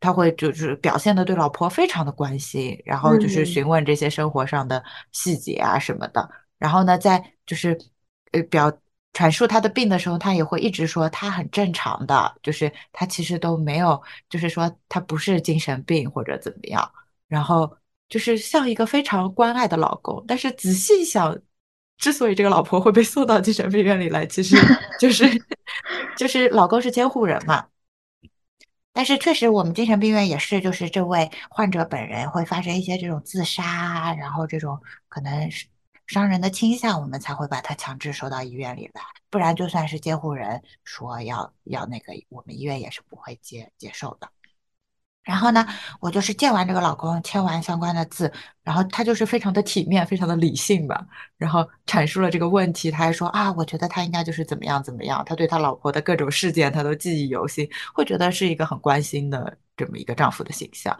[0.00, 6.28] 他会就是表现的对老婆非常的关心，然后就是询问这些生活上的细节啊什么的。
[6.58, 7.78] 然后呢，在就是
[8.32, 8.72] 呃表
[9.12, 16.90] 阐述他的病的时候，他也会一直说他很正常的，就是他其实都没有，就是说他不是精神病或者怎么样。
[17.28, 17.76] 然后
[18.08, 20.24] 就是像一个非常关爱的老公。
[20.26, 21.36] 但是仔细想，
[21.98, 24.56] 之所以这个老婆会被送到精神病院里来，其实
[24.98, 25.24] 就是
[26.16, 27.64] 就是老公是监护人嘛。
[28.94, 35.50] 但是确实，我们精神病院也是，就是这位患者本人会发生一些这种自杀，然后这种可能
[36.06, 39.02] 伤人的倾向，我们才会把他强制收到医院里来。
[39.30, 44.28] 不然，就算是监护人说要要那个，我们医院也是不会接接受的。
[45.24, 45.66] 然后呢，
[46.00, 48.30] 我就是见完这个老公，签完相关的字，
[48.62, 51.06] 然后他就是非常的体面，非常的理性吧，
[51.38, 60.96] 然后阐述了这个问题，他还说啊，我觉得他应该就是怎么样怎么样，他对他老婆的各种事件他都记忆犹新，会觉得是一个很关心的这么一个丈夫的形象。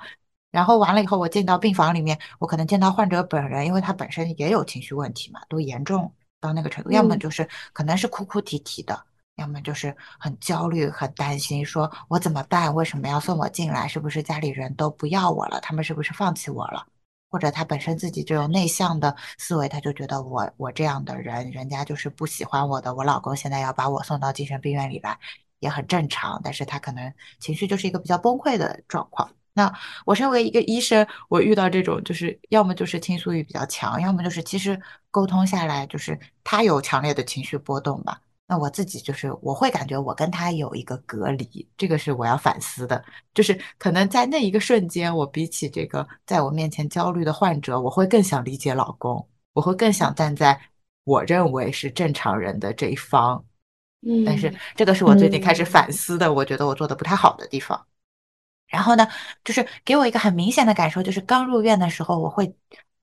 [0.50, 6.10] 然后完了以后，我进到病房里面，我可能见到患者本人，因为他本身也有情绪问题嘛，都严重
[6.40, 9.04] 到那个程度，要么就是可能是哭哭啼啼的。
[9.36, 12.74] 要么就是很焦虑、很担心，说我怎么办？
[12.74, 13.88] 为什么要送我进来？
[13.88, 15.60] 是不是家里人都不要我了？
[15.60, 16.86] 他们是不是放弃我了？
[17.30, 22.94] 或者他本身自己就有内向的思维，他就觉得我我这样的人，人家就是不喜欢我的。
[22.94, 25.18] 我老公现在要把我送到精神病院里来，
[25.58, 29.28] 也很正常，但是他可能情绪就是一个比较崩溃的状况。
[29.52, 29.72] 那
[30.04, 38.20] 我身为一个医生，我遇到这种就是要么就是倾诉欲比较强，要么就是其实沟通下来就是他有强烈的情绪波动吧。
[38.46, 43.02] 那我自己就是我会感觉我跟他有一个隔离，这个是我要反思的。
[43.32, 50.60] 就是可能在那一个瞬间，我比起这个在我面前焦虑的患者，我会更想理解老公，我会更想站在
[51.04, 53.42] 我认为是正常人的这一方。
[54.06, 57.86] 嗯，但是这个是我最近开始反思的，我觉得我做的不太好的地方。
[58.66, 59.06] 然后呢，
[59.44, 62.54] 就是给我一个很明显的感受，就是刚入院的时候，我会，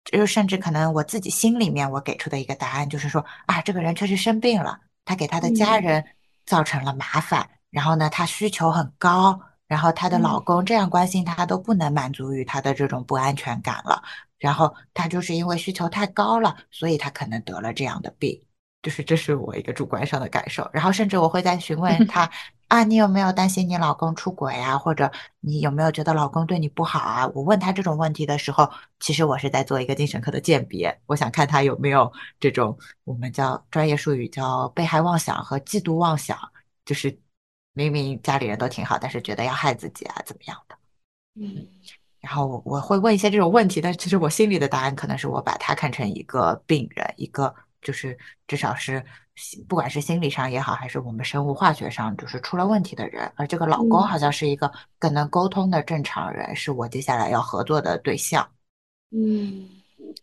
[0.05, 5.77] 就甚至可能我自己心里面我给出的一个答案就是说啊，这个人确实生病了，他给他的家。
[5.77, 6.03] 人
[6.43, 14.01] 造成了麻烦，然后呢，他需求很高，然后她的老公这样关心她都不能满足于她的这种不安全感了，
[14.37, 18.41] 然后她就是因为需求太高了，所以她可能得了这样的病。
[18.81, 22.29] 就是这是我一个主观上的感受，然后甚至我会在询问 他
[22.71, 27.27] 啊，你有没有担心你老公出轨啊，或者你有没有觉得老公对你不好啊？
[27.35, 36.37] 我问他这种问题的时候，其实我是在做一个精神科的鉴别，我想看他有没有这种我们叫专业术语叫被害妄想和嫉妒妄想，
[36.85, 37.19] 就是
[37.73, 40.75] 明明家里人都挺好，但是觉得要害自己啊，怎么样的？
[41.35, 41.67] 嗯，
[42.21, 47.53] 然后我我会问一些这种问题，但其实我心里的答案可能是我把他看成一个病人，一个。
[47.81, 48.17] 就是
[48.47, 49.03] 至少是，
[49.67, 53.31] 不管是心理上也好，还是我们生物化学上，就是出了问题的人。
[53.35, 58.47] 而这个老公好像是一个更能沟通的正常人，是我接下来要合作的对象。
[59.09, 59.67] 嗯，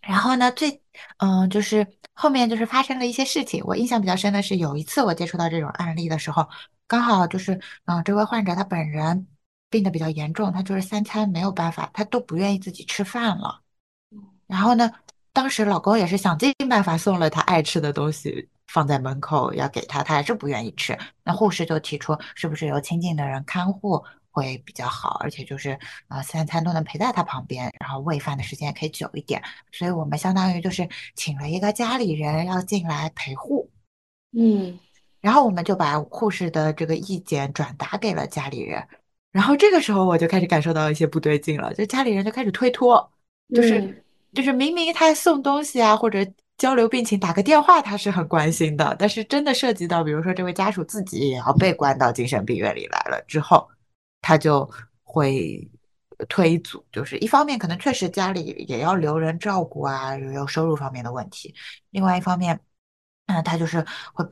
[0.01, 0.81] 然后呢，最
[1.19, 3.63] 嗯，就是后面就是发生了一些事情。
[3.65, 6.49] 我印象比较深的是，有一次我接触到这种案例的时候，
[6.87, 9.27] 刚好就是嗯，这位患者他本人
[9.69, 13.63] 病得比较严重，他就是三餐没有办法，他都不愿意自己吃饭了。
[14.47, 14.91] 然后呢？
[15.39, 20.99] 当时老公也是想尽办法送了他爱吃的东西放在门口要给他，他还是不愿意吃。
[21.23, 29.41] 那护士就提出是不是由亲近的人看护会比较好，而且就是呃三餐都能陪在他旁边，然后喂饭的时间也可以久一点。
[29.71, 33.71] 所以我们相当于就是请了一个家里人要进来陪护，
[34.37, 34.77] 嗯，
[35.21, 38.85] 然后我们就把护士的这个意见转达给了家里人，
[39.31, 43.09] 然后这个时候我就开始感受到一些不对劲了，就家里人就开始推脱，
[43.55, 44.05] 就是。
[44.35, 46.19] 就是明明他送东西啊，或者
[46.59, 53.67] 交流病情，打个电话他是很关心的，但是真的涉及到，比如说这位家属自己也要被关到精神病院里来了之后，
[54.21, 54.69] 他就
[55.03, 55.67] 会
[56.29, 61.55] 推阻，就是一方面可能确实家里也要留人照顾啊，有收入方面的问题，
[61.91, 62.59] 另外一方面，
[63.27, 64.25] 嗯，他就是会，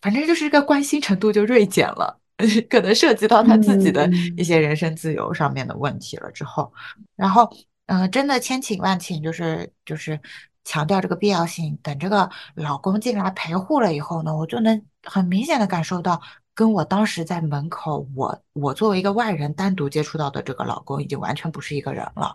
[0.00, 2.20] 反正就是这个关心程度就锐减了，
[2.70, 6.72] 可能涉及到他自己的一些人身自由上面的问题了之后，
[7.16, 7.50] 然后。
[7.86, 10.18] 嗯，真的千请万请，就是就是
[10.64, 11.76] 强调这个必要性。
[11.82, 16.20] 等这个老公进来陪护了以后呢，我就能很明显的感受到，
[16.54, 22.34] 跟我当时在门口，我我作为一个外人单独接触到的这个老公，已经完全不是一个人了。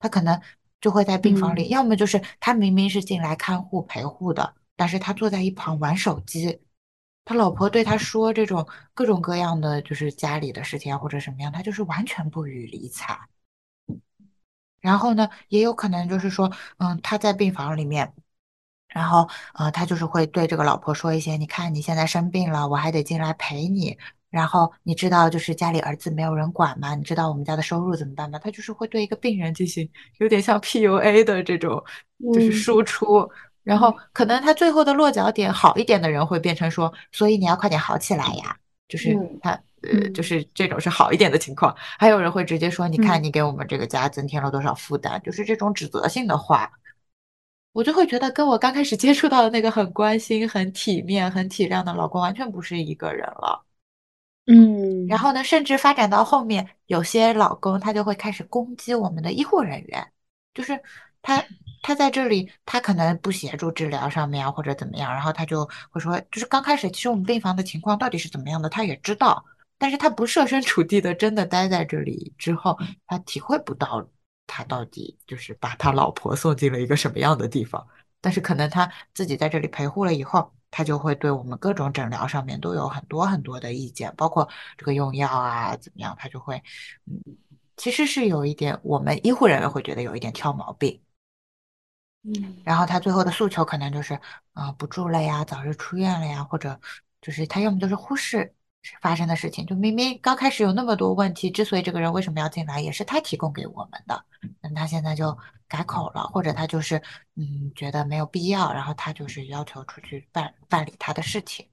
[0.00, 0.40] 他可能
[0.80, 6.60] 就会在病房里，要么就是他明明是进来看护陪护的，但是他坐在一旁玩手机。
[7.24, 13.16] 他老婆对他说这种各种各样的就是家里的事情啊，或者什么样，他就是完全不予理睬。
[14.80, 18.12] 然后呢，也有可能就是说，嗯，他在病房里面，
[18.88, 23.96] 然后呃，他就是会对这个老婆说一些，你看你现在生病了，我还得进来陪你。
[24.30, 26.94] 然后你知道就是家里儿子没有人管吗？
[26.94, 28.38] 你知道我们家的收入怎么办吗？
[28.38, 29.88] 他就是会对一个病人进行
[30.18, 31.82] 有点像 PUA 的这种
[32.34, 33.28] 就是输出。
[33.62, 39.58] 然后可能他最后的落脚点好一点的人会变成说，所以你要快点好起来呀，就是他。
[39.82, 46.70] 呃，就是这种是好一点的情况，还有人会直接说：“你看，你给我们这个家增添了多少负担？”就是这种指责性的话，
[47.72, 53.64] 我就会觉得跟我刚开始接触到的那个很关心、很体面、很体谅的老公完全不是一个人了。
[54.46, 60.12] 嗯，然后呢，甚至发展到后面，有些老公他就会开始攻击我们的医护人员，
[60.54, 60.80] 就是
[61.22, 61.44] 他。
[61.80, 69.42] 他在这里，他可能不协助治疗上面啊，或者怎么样，然后他就会说，就是刚开始，其实我们病房的情况到底是怎么样的，他也知道。
[69.78, 74.06] 但是他不设身处地的真的待在这里之后，他体会不到
[74.46, 77.86] 他到底就是把他老婆送进了一个什么样的地方。
[78.20, 86.60] 但是可能他自己在这里陪护了以后，他就会对我们各种诊疗上面都有很多很多的意见，包括这个用药啊怎么样，他就会，
[87.06, 87.22] 嗯，
[87.76, 91.00] 其实是有一点，我们医护人员会觉得有一点挑毛病，
[92.24, 94.18] 嗯，然后他最后的诉求可能就是，
[94.54, 96.80] 啊，不住了呀，早日出院了呀，或者
[97.22, 98.52] 就是他要么就是忽视。
[99.00, 104.24] 发生的事情，就明明刚开始有那么多问题，之所以这个人为什么要进来，也是他提供给我们的。
[104.60, 107.02] 那他现在就改口了，或者他就是
[107.36, 111.66] 嗯觉得没有必要，然后他就是要求出去办办理他的事情。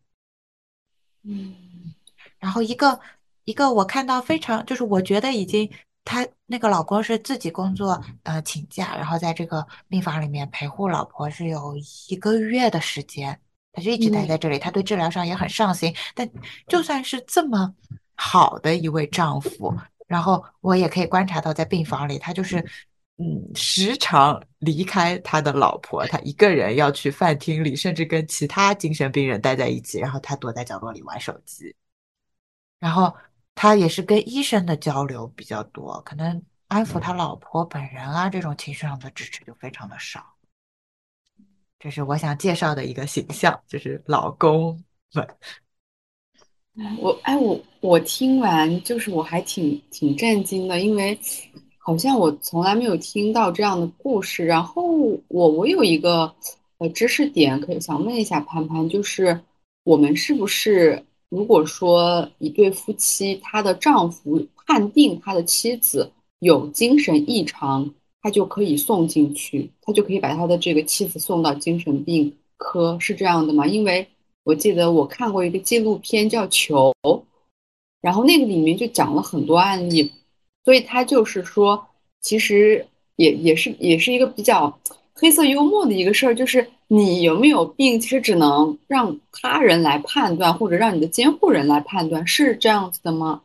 [1.23, 1.55] 嗯，
[2.39, 2.99] 然后一个
[3.45, 5.71] 一个我看到非常就是我觉得已经
[6.03, 11.75] 他那个老公是自己工作呃请假，然后在这个病房里面陪护老婆是有
[12.09, 13.39] 一个月的时间，
[13.75, 15.93] 他就一直待在这里，他对治疗上也很上心。
[16.15, 16.27] 但
[16.67, 17.75] 就算是这么
[18.15, 19.75] 好的一位丈夫，
[20.07, 22.59] 然后我也可以观察到在病房里，他就是
[23.17, 31.75] 嗯时常离开他的老婆，他一个人要去饭厅里，甚至跟其他精神病人待在一起，然后他躲在角落里玩手机。
[32.79, 33.13] 然后
[33.55, 40.34] 他也是跟医生的交流比较多，可能安抚他老婆本人啊，这种情绪上的支持就非常的少。
[41.85, 44.83] 这是我想介绍的一个形象，就是老公
[45.13, 45.27] 们。
[46.99, 51.15] 我哎，我我听完就是我还挺挺震惊的，因为
[51.77, 54.43] 好像我从来没有听到这样的故事。
[54.43, 54.81] 然后
[55.27, 56.33] 我我有一个
[56.79, 59.39] 呃知识点可以想问一下潘潘，就是
[59.83, 67.93] 我们是不是如果说一对夫妻，他的丈夫判定他的妻子有精神异常，
[68.25, 73.67] 他就可以送进去，他就可以把他的这个妻子送到精神病科，是这样的吗？
[73.67, 74.07] 因为
[74.43, 76.91] 我记得我看过一个纪录片叫《球》，
[78.01, 80.11] 然后那个里面就讲了很多案例，
[80.63, 81.85] 所以他就是说，
[82.19, 82.83] 其实
[83.17, 84.75] 也也是也是一个比较
[85.13, 93.43] 黑色幽默的一个事儿，就是你有没有病，其实只能让他人来判断，或者让你的监护人来判断，是这样子的吗？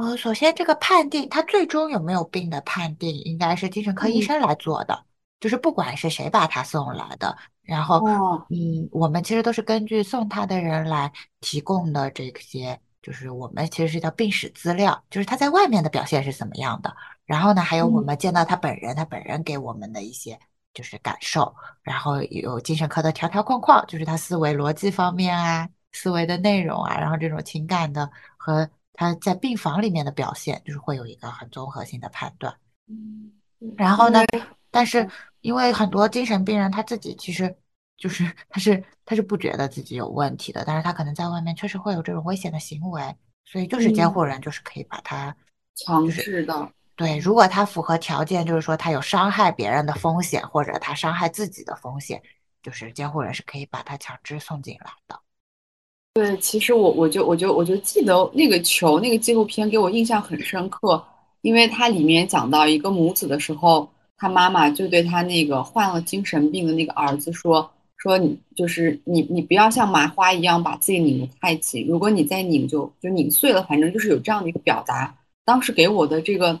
[0.00, 4.22] 呃，首先这个判定，他最终有没有病的判定，应该是精神科医嗯。
[4.22, 5.04] 生来做的，
[5.40, 16.94] 就是不管是谁把他送来的，然后哦，嗯，我们其实都是根据送他的人来提供的这些，就是我们其实是叫病史资料，就是他在外面的表现是怎么样的。
[17.26, 18.06] 然后呢，还有我嗯。
[18.06, 20.38] 们见到他本人，他本人给我们的一些
[20.72, 28.68] 就是感受，然后有精神科的条条框框，就是他思维逻辑方面啊，思维的内容啊，然后这种情感的和
[28.98, 32.52] 他在病房里面的表现，就是会有一个很综合性的判断。
[32.88, 33.30] 嗯
[33.76, 34.24] 然后呢，
[34.72, 35.08] 但是
[35.40, 37.56] 因为很多精神病人他自己其实
[37.96, 43.00] 就是他是他是不觉得自己有问题的，但是他可能在外面确实会有这种危险的行为，
[43.44, 45.32] 所以就是监嗯护人就是可以把他
[45.76, 52.20] 强就是制的，对，如果他符合条件，就是说他有伤害别人的风险，或者他伤害自己的风险，
[52.64, 55.20] 就是监护人是可以把他强制送进来的。
[56.14, 61.00] 对，其实我我就我就我就记得那个球那个纪录片给我印象很深刻，
[61.42, 75.16] 因为它里面讲到一个母子的时候，他妈妈就对他那个患了精神病的那个儿子说说你就是你你不要像麻花一样把自己拧得太紧，如果你再拧就就拧碎了，反正就是有这样的一个表达。
[75.44, 76.60] 当时给我的这个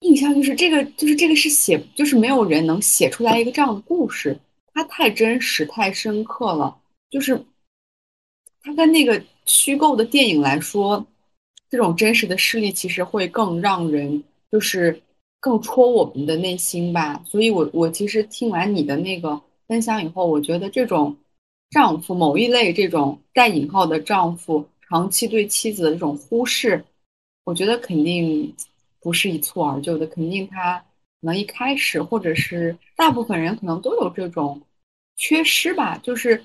[0.00, 4.38] 印象就是这个就是这个是写就是没有人能写出来一个这样的故事，
[4.74, 6.76] 它太真实太深刻了，
[7.08, 7.42] 就是。
[8.64, 11.06] 它跟那个虚构的电影来说，
[11.68, 14.98] 这种真实的事例其实会更让人就是
[15.38, 17.22] 更戳我们的内心吧。
[17.26, 19.38] 所以我我其实听完你的那个
[19.68, 21.14] 分享以后，我觉得这种
[21.68, 26.82] 丈夫某一类这种带引号的丈夫长期对妻子的这种忽视，
[27.44, 28.54] 我觉得肯定
[28.98, 34.58] 不是一蹴而就的，肯定他可能一开始或者是大部分人可能都有这种
[35.16, 36.42] 缺失吧，就是。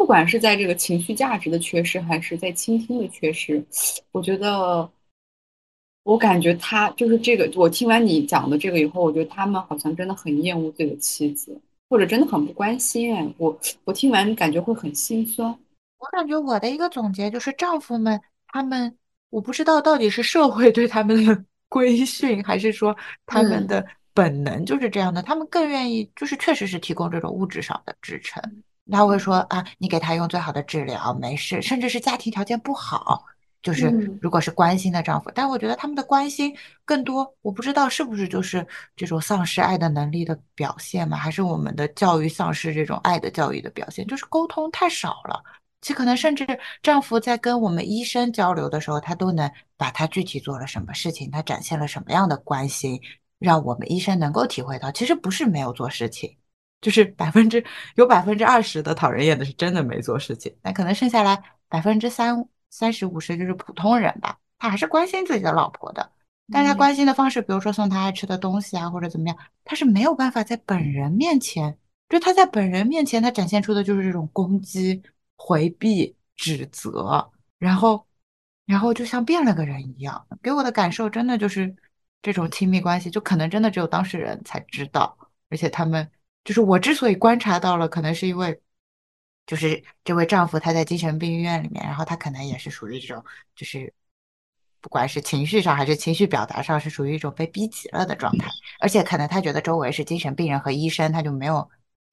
[0.00, 3.62] 不管是在这个情绪价值的缺失，还是在倾听的缺失，
[4.12, 4.90] 我觉得，
[6.04, 7.52] 我感觉他就是这个。
[7.54, 13.14] 我听完你讲的这个以后，我觉得他们好像真的很厌恶自己的妻子，或者真的很不关心。
[13.14, 15.46] 哎，我我听完感觉会很心酸。
[15.98, 18.96] 我感觉我的一个总结就是，丈夫们他们，
[19.28, 22.96] 我不知道到底是社会对他们的 规训，还是说
[23.26, 28.42] 他们嗯的本能就是这样的，他们更愿意就是确实是提供这种物质上的支撑。
[28.90, 33.24] 他会说啊，你给他用最好的治疗，没事，甚至是家庭条件不好，
[33.62, 38.66] 就是嗯如果是关心的丈夫，但我觉得他们的关心更多，我不知道是不是就是
[38.96, 45.42] 这种丧失爱的能力的表现嘛，还是我们的教育丧失这种爱的教育的表现，就是沟通太少了。
[45.82, 46.46] 其可能甚至
[46.82, 53.00] 丈夫在跟我们医生交流的时候，他都能把他具体做了什么事情，他展现了什么样的关心，
[53.38, 56.36] 让我们医生能够体会到，其实不是没有做事情。
[56.80, 57.62] 就是百分之
[57.96, 66.10] 有百分之二十的讨人厌的是真的没做事情，那可能剩下来百分之三三十五十就是普通人吧，他还是关心自己的老婆的，
[66.50, 71.76] 但他关心的方式，比如说送他爱吃的东西啊，或者怎么样，他是没有办法在本人面前，
[72.08, 75.02] 就他在本人面前，他展现出的就是这种攻击、
[75.36, 78.06] 回避、指责，然后
[78.64, 81.76] 然后就像变了个人一样，给我的感受真的就是
[82.22, 85.14] 这种亲密关系，就可能真的只有当事人才知道，
[85.50, 86.10] 而且他们。
[86.50, 88.60] 就是我之所以观察到了，可能是因为，
[89.46, 93.24] 就是这位丈夫他在精神病院里面，然后他可能也是属于这种，
[93.54, 93.94] 就是
[94.80, 101.70] 不管是情绪上还是情绪表达上，是属于一种被逼急了的状态，而且可能他觉得周围是精神病人和医生，他就没有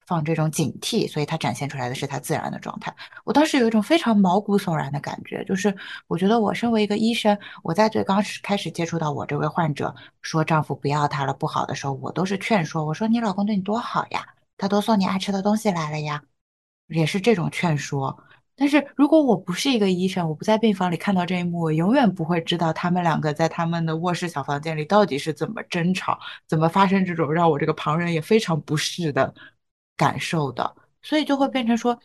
[0.08, 2.94] 放这种警惕，所以他展现出来的是他自然的状态。
[3.24, 5.74] 我当时有一种非常毛骨悚然的感觉，就是
[6.06, 16.22] 我觉得我身为一个医生，我在最刚开始接触到我这位患者说丈夫不要她了不好的时候，我都是劝说，我说你老公对你多好呀，他都送你爱吃的东西来了呀，
[16.88, 18.18] 也是这种劝说。
[18.56, 29.32] 但是如果我不是一个医生，我不在病房里看到这一幕，我永远不会知道他们两个在他们的卧室小房间里到底是怎么争吵，怎么发生这种让我这个旁人也非常不适的
[29.98, 30.74] 感受的。
[31.02, 31.98] 所以就会变成说，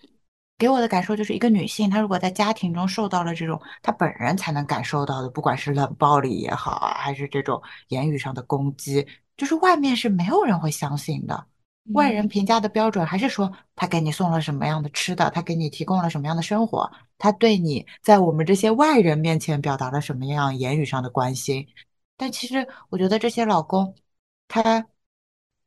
[0.58, 9.06] 给我的感受就是一个女性，她如果在家庭中受到了这种她本人才能感受到的，不管是冷暴力也好啊，还是这种言语上的攻击，
[9.38, 11.48] 就是外面是没有人会相信的。
[11.92, 21.68] 外人评价的标准还是说他给你送了什么样的吃的，他给你提供了什么样的生活，他对你在我们这些外人面前表达了什么样言语上的关心。
[22.16, 23.94] 但其实我觉得这些老公，
[24.48, 24.86] 他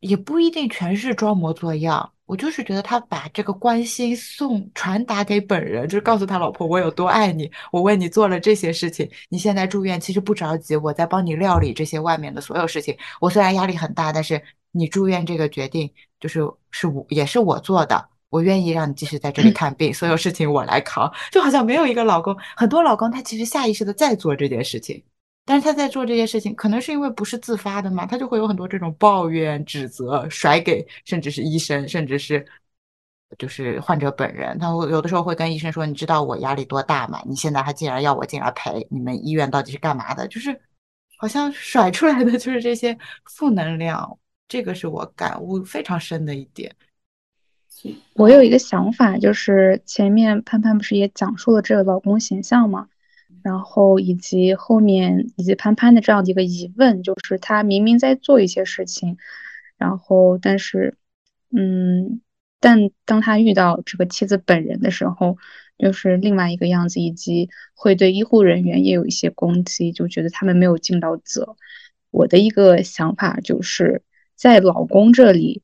[0.06, 2.12] 也不一定全是装模作样。
[2.26, 12.96] 我就是觉得他把这个关心送传达给本人，就是告诉他老婆我有多爱你，我为你做了这些事情，你现在住院其实不着急，我在帮你料理这些外面的所有事情。
[13.20, 14.42] 我虽然压力很大，但是
[14.72, 15.88] 你住院这个决定
[16.18, 16.40] 就是
[16.72, 21.08] 是我也是我做的，我愿意让你继续在这里看病，所有事情我来扛。
[21.30, 25.00] 就好像没有一个老公，很多老公他其实下意识的在做这件事情。
[25.46, 32.44] 但是他在做这些事情，可能是因为不是自发的嘛，他就会有很多这种抱怨、指责，甩给甚至是医生，甚至是
[33.38, 34.58] 就是患者本人。
[34.58, 37.22] 他会有的时候会跟医生说：“你知道我压力多大吗？
[37.24, 40.60] 你现在还竟然要我进来陪你们医院到底是干嘛的？”就是
[41.16, 44.18] 好像甩出来的就是这些负能量，
[44.48, 46.74] 这个是我感悟非常深的一点。
[48.14, 52.88] 我有一个想法，就是前面潘潘不是也讲述了这个老公形象吗？
[53.46, 59.18] 然后以及后面以及潘潘的这样的一个疑问，就是他明明在做一些事情，
[59.76, 60.96] 然后但是，
[61.52, 62.20] 嗯，
[62.58, 65.38] 但当他遇到这个妻子本人的时候，
[65.76, 71.54] 又是另外一个样子，以及会对医护人员也有一些攻击，就觉得他们没有尽到责。
[72.10, 74.02] 我的一个想法就是
[74.34, 75.62] 在老公这里，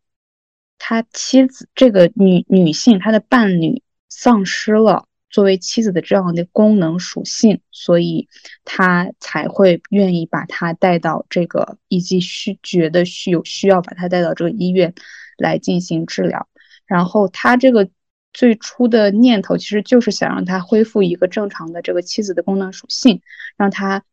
[0.78, 5.09] 他妻子这个女女性，她的伴侣丧失了。
[5.33, 8.28] 作为妻子的这样的功能属性，所以
[8.64, 14.95] 他才会愿意把他带到这个，以及需觉得需有需要把他带到这个医院
[15.39, 16.49] 来进行治疗。
[16.85, 17.89] 然后他这个
[18.35, 23.22] 最初的念头其实就是想让他恢复一个正常的这个妻子的功能属性，
[23.57, 24.05] 让他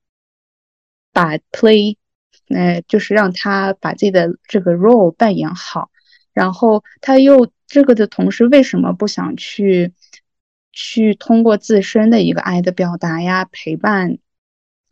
[1.12, 1.98] 把 play，
[2.48, 5.92] 呃，就是让他把自己的这个 role 扮演好。
[6.32, 9.94] 然后他又这个的同时，为什么不想去？
[10.82, 14.18] 去通过自身的一个爱的表达呀，陪伴，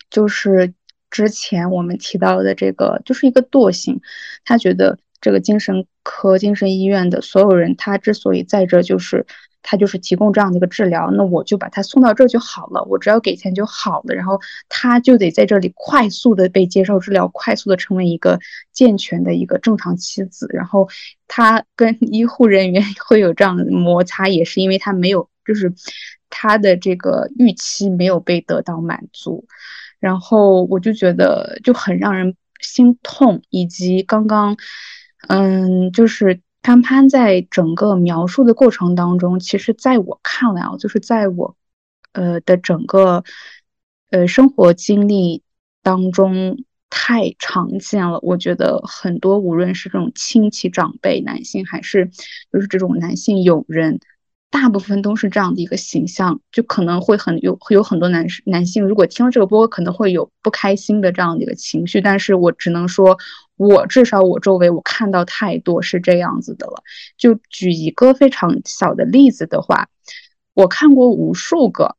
[0.10, 0.74] 就是
[1.10, 4.02] 之前我们提到的这个，就是一个惰性。
[4.44, 9.26] 他觉得这个精神科、精神医院的所有人，他之所以在这，就是
[9.62, 14.14] 他就是提供这样的一个治疗，那我就把他送到这就好了，我只要给钱就好了。
[14.14, 18.42] 然后他就得在这里快速的被接受治疗，快速的成为一个
[18.74, 20.50] 健全的一个正常妻子。
[20.52, 20.90] 然后
[21.30, 25.30] 他跟医护人员 会有这样的摩擦，也是因为他没有。
[25.48, 25.74] 就是
[26.30, 29.46] 他的这个预期没有被得到满足，
[30.00, 33.42] 然后我就觉得就很让人心痛。
[33.50, 34.58] 以及刚刚，
[35.30, 41.56] 嗯，就是潘潘在整个描述的过程当中，其实在我看来啊，就是在我
[42.12, 43.24] 呃的整个
[44.10, 45.44] 呃生活经历
[45.82, 46.58] 当中
[46.90, 48.20] 太常见了。
[48.22, 52.10] 我觉得很多无论是这种亲戚长辈男性，还是
[52.52, 54.00] 就是这种男性友人。
[54.50, 62.00] 大部分都是这样的一个形象，就可能会很有会有很多男男性，如果听了这个播，可能会有不开心的这样的一个情绪。
[62.00, 63.18] 但是我只能说，
[63.58, 66.82] 我至少我周围我看到太多是这样子的了。
[67.18, 69.90] 就举一个非常小的例子的话，
[70.54, 71.98] 我看过无数个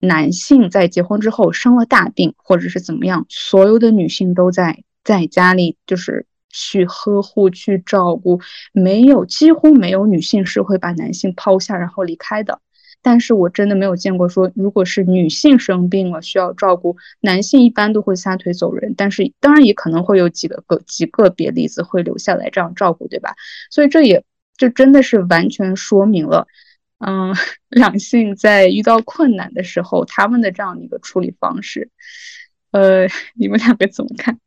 [0.00, 6.26] 男性在结婚之后生了大病或者是怎么样，所有的女性都在在家里就是。
[6.54, 8.40] 去呵护、去照顾，
[8.72, 12.60] 没有几乎没有女性是会把男性抛下然后离开的。
[13.02, 18.94] 但是我真的没有见过说，如果是女性生病了需要照顾，男性一般都会撒腿走人。
[18.96, 23.34] 但是当然也可能会有几个个几个别例子会留下来这样照顾，对吧？
[23.70, 24.24] 所以这也
[24.56, 26.46] 就真的是完全说明了，
[26.98, 27.34] 嗯，
[27.68, 31.90] 两性在遇到困难的时候他们的这样的一个处理方式。
[32.70, 34.38] 呃，你们两个怎么看？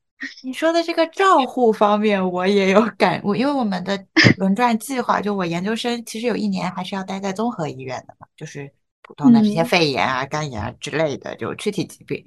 [0.44, 4.06] 你说的这个照护方面，我也有感悟，因为我们的
[4.38, 8.72] 轮转计划，就我研究生其实有一年还是要待在综合医院的嘛，就是
[9.04, 12.24] 普通的这些肺炎啊、肝炎啊之类的，就躯体疾病。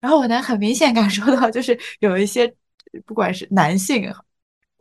[0.00, 2.52] 然后我能很明显感受到，就是有一些
[3.06, 4.12] 不管是男性，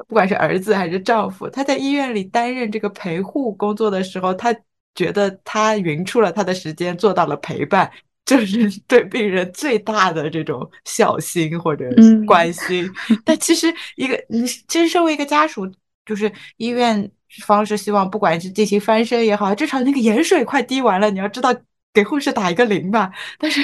[0.07, 4.55] 不管是儿子还是丈夫，他在医院里担任这个陪护工作的时候，他
[4.93, 7.91] 觉得他匀出了他的时间，做到了陪伴。
[8.23, 11.89] 就是对病人最大的这种孝心或者
[12.25, 12.89] 关心，
[13.25, 13.67] 但其实
[13.97, 15.69] 一个你其实身为一个家属，
[16.05, 17.11] 就是医院
[17.45, 21.53] 方是希望不管是进行翻身也好，至少那个盐水快滴完了，你要知道
[21.93, 23.11] 给护士打一个铃吧。
[23.37, 23.61] 但是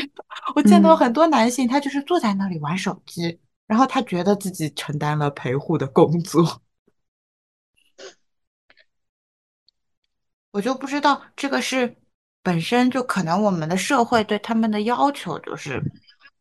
[0.56, 6.62] 我见到很多男性，他就是坐在那里玩手机，然后他觉得自己承担了陪护的工作，
[10.52, 11.96] 我就不知道这个是。
[12.48, 15.84] 本身就可能我们的社会对他们的要求就是，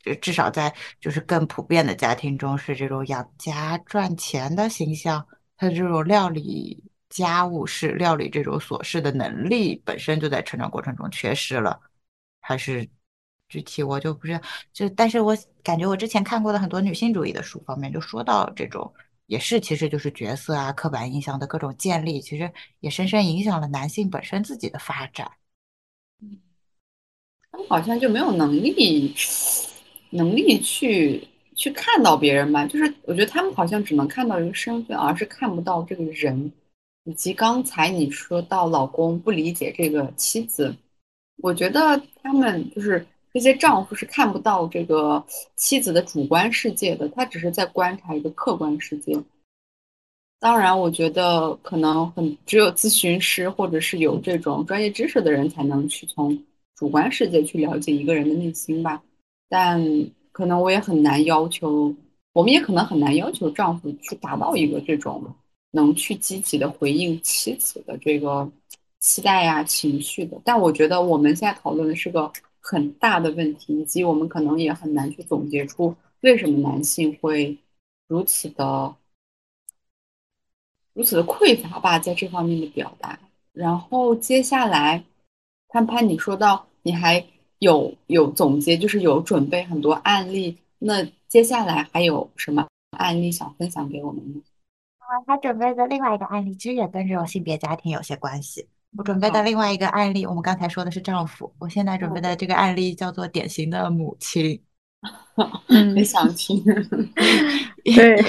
[0.05, 5.27] 就至少在就是更普遍的家庭中是这种养家赚钱的形象，
[5.57, 6.81] 他的这种料理
[7.11, 11.81] 家务事、料理这种琐事的能力本身就在成长过程中缺失了，
[12.41, 12.89] 还是
[13.49, 14.41] 具体我就不知道。
[14.73, 18.95] 就但是我感觉我之前看过的很多女性主义的书方面就说到这种
[19.27, 22.49] 也是其实就是角色啊、刻板印象的各种建立，其实
[22.79, 25.29] 也深深影响了男性本身自己的发展。
[27.57, 29.15] 他们好像就没有能力，
[30.11, 32.67] 能力去去看到别人吧。
[32.67, 36.53] 就是我觉得他们好像只能看到一个身份，而是看不到这个人。
[37.05, 40.75] 以及刚才你说到老公不理解这个妻子，
[41.39, 49.17] 我觉得他们就是这些丈夫是看不到这个妻子的主观世界的，他只是在观察一个客观世界。
[50.39, 56.37] 当然，我觉得可能很只有咨询师或者是有这种专业知识的人才能去从
[56.77, 59.03] 主观世界去了解一个人的内心吧。
[59.49, 59.83] 但
[60.31, 61.95] 可能我也很难要求，
[62.33, 65.35] 我们也可能很难要求丈夫去达到一个这种
[65.71, 68.51] 能去积极的回应妻子的这个
[69.01, 70.41] 期待呀、情绪的。
[70.45, 77.57] 但我觉得我们现在讨论的是个很大的问题，以及我们可能也很难去总结出为什么男性会
[78.07, 78.95] 如此的。
[80.93, 83.19] 如此的匮乏吧，在这方面的表达。
[83.53, 85.05] 然后接下来，
[85.69, 87.25] 潘潘，你说到你还
[87.59, 90.59] 有有总结，就是有准备很多案例。
[90.79, 92.67] 那接下来还有什么
[92.99, 94.41] 案例想分享给我们呢？
[94.99, 98.67] 啊，他准备的另外一个案例，其实也跟这种性别家庭有些关系。
[98.97, 104.63] 我准备的另外一个案例，我们刚才说的是丈夫，我现在准备的这个案例叫做典型的母亲。
[105.69, 106.65] 很想听。
[107.85, 108.25] 对。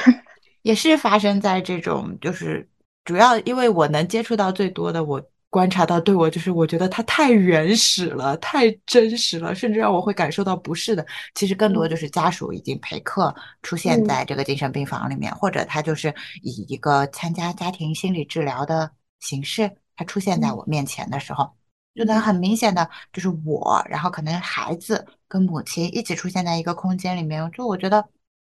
[0.64, 2.68] 也是发生在这种，就是
[3.06, 11.06] 主要因为我能接触到最多的，我观察到对我就是我觉得他太原始了，太真实了，甚至让我会感受到不适的。
[11.36, 13.34] 其实更多就是家属已经陪客
[13.64, 21.50] 出现在这个精神病房里面，或者他就是以一个参加家庭心理治疗的形式，他出现在我面前的时候，
[21.96, 28.08] 就能很明显的就是我，然后可能孩子跟母亲一起出现在一个空间里面，就我觉得。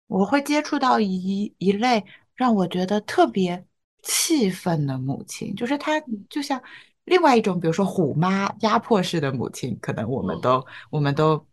[0.09, 3.65] 我会接触到一一类让我觉得特别
[4.03, 6.61] 气愤的母亲，就是她就像
[7.05, 11.47] 另外一种，比如说虎妈压迫式的母亲，可能我们都我们都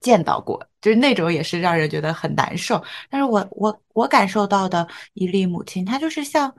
[0.00, 2.82] 见到过，就是那种也是让人觉得很难受。
[3.10, 6.54] 但是我我我感受到的一例母亲，她就是像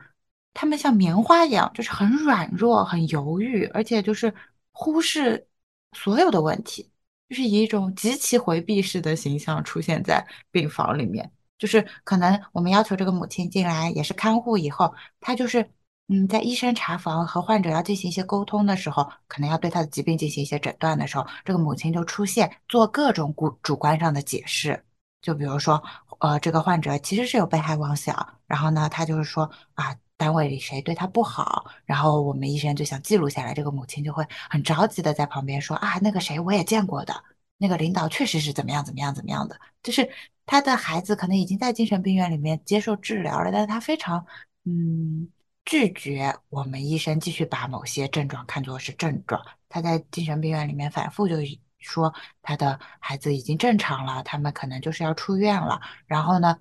[0.53, 4.33] 他们像棉花一样，就是很软弱、很犹豫，而且就是
[4.71, 5.47] 忽视
[5.93, 6.91] 所有的问题。
[7.29, 15.69] 就是以一种极其回避式的形象出现在病房里面，就是可能我们要求这个母亲进来也是看护以后，她就是
[16.07, 24.83] 嗯，在医生查房和患者要进行一些沟通的时候，可能要对他的疾病进行一些诊断的时候，这个母亲就出现做各种主观上的解释，
[25.21, 25.83] 就比如说，
[26.19, 29.95] 呃，这个患者其实是有被害妄想，然后呢，他就是说啊。
[30.19, 37.23] 单位里谁对他不好，然后我们医生就想记录下来，这个母亲就会很着急的在旁边说啊，那个谁我也见过的，
[37.57, 40.09] 那个领导确实是怎么样怎么样怎么样的，就是
[40.49, 44.25] 他的孩子可能已经在精神病院里面接受治疗了，但是他非常
[44.65, 45.29] 嗯
[45.63, 49.39] 拒绝我们医生继续把某些症状看作是症状，
[49.69, 51.35] 他在精神病院里面反复就
[51.77, 56.57] 说他的孩子已经正常了，他们可能就是要出院了，然后呢。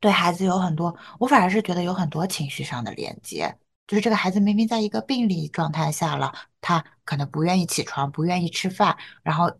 [0.00, 3.56] 对孩子有很多，我反而是觉得有很多情绪上的连接。
[3.86, 9.52] 就是这个孩子明明在一个病理状态下了，他可能不愿意起床，不愿意吃饭，然后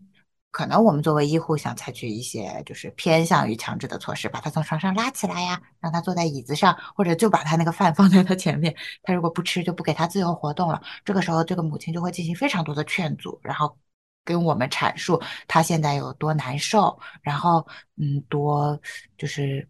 [0.53, 8.73] 可能我们作为医护想采取一些就是偏向于强制的措施，把他从床上拉起来呀，让他坐在椅子上，或者就把他那个饭放在他前面，
[9.03, 10.81] 他如果不吃就不给他自由活动了。
[11.05, 13.77] 这个时候，这个母亲就会进行非常多的劝阻，然后
[14.25, 18.79] 跟我们阐述他现在有多难受，然后嗯，多
[19.17, 19.67] 就是。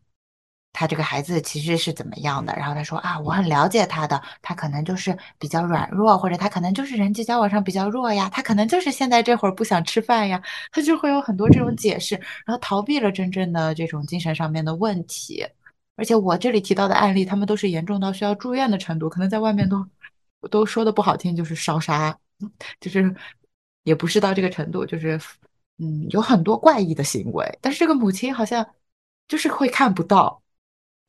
[0.73, 10.43] 他这个孩子其实是怎么样的，然后他说啊，我很了解他的，他可能就是比较软弱，或者他可能就是人际交往上比较弱呀，他可能就是现在这会儿不想吃饭呀，
[10.73, 12.15] 他就会有很多这种解释，
[12.47, 15.47] 然后逃避了真正的这种精神上面的问题。
[15.95, 19.87] 而且我这里提到的案例，他们都是严重到需要住院的程度，可能在外面都
[20.51, 22.19] 都说的不好听，就是烧杀，
[22.81, 23.15] 就是
[23.85, 25.21] 也不是到这个程度，就是
[25.79, 28.67] 嗯，有很多怪异的行为，但是这个母亲好像
[29.29, 30.42] 就是会看不到。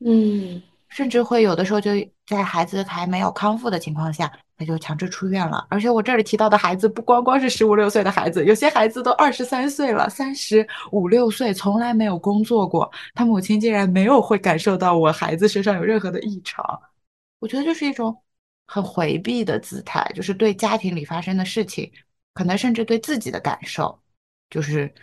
[0.05, 1.91] 嗯，甚至会有的时候就
[2.27, 5.65] 在孩子还没有康复的情况下，他就强制出院了。
[5.69, 16.63] 而且我这里提到的孩子不光光是十五六岁的孩子，有些孩子都二十三岁了，三十五六岁从来没有工作过，他母亲竟然没有会感受到我孩子身上有任何的异常。
[17.39, 18.15] 我觉得就是一种
[18.67, 21.89] 很回避的姿态，就是对家庭里发生的事情，
[22.33, 23.97] 可能甚至对自己的感受，
[24.49, 24.93] 就是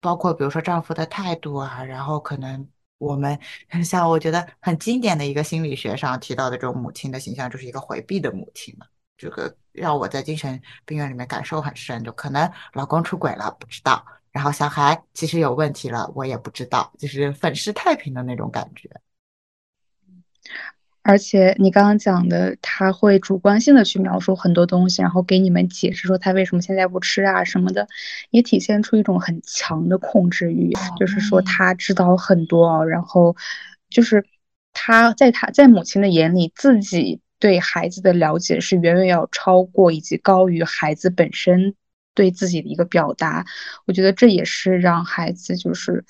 [0.00, 2.68] 包括比如说丈夫的态度啊，然后可能。
[2.98, 3.38] 我们
[3.84, 8.86] 像我觉得很经典的一个心理学上提到的这种母亲的形象，就是一个回避的母亲嘛。
[9.16, 18.90] 这个让我在精神病院里面感受很深，就可能老公出轨了不知道，然后小孩其实有问题了我也不知道，就是粉饰太平的那种感觉。
[21.04, 27.86] 而且你刚刚讲的，他会主观性的去描述很多东西，然后给你们解释说他为什么现在不吃啊什么的，
[28.30, 33.36] 也体现出一种很强的控制欲，就是说他知道很多，然后
[33.90, 34.24] 就是
[34.72, 41.74] 他在他在母亲的眼里，自己对孩子的了解是远远要超过以及高于孩子本身
[42.14, 43.44] 对自己的一个表达。
[43.86, 46.06] 我觉得这也是让孩子就是。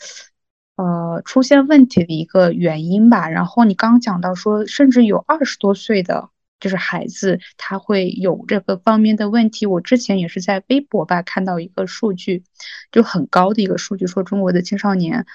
[0.77, 3.29] 呃，出现问题的一个原因吧。
[3.29, 9.67] 然后你刚讲到说，甚至有二十多岁的就是孩子，他会有这个方面的问题。
[9.67, 12.43] 我之前也是在微博吧看到一个数据，
[12.91, 15.27] 就很高的一个数据，说中国的青少年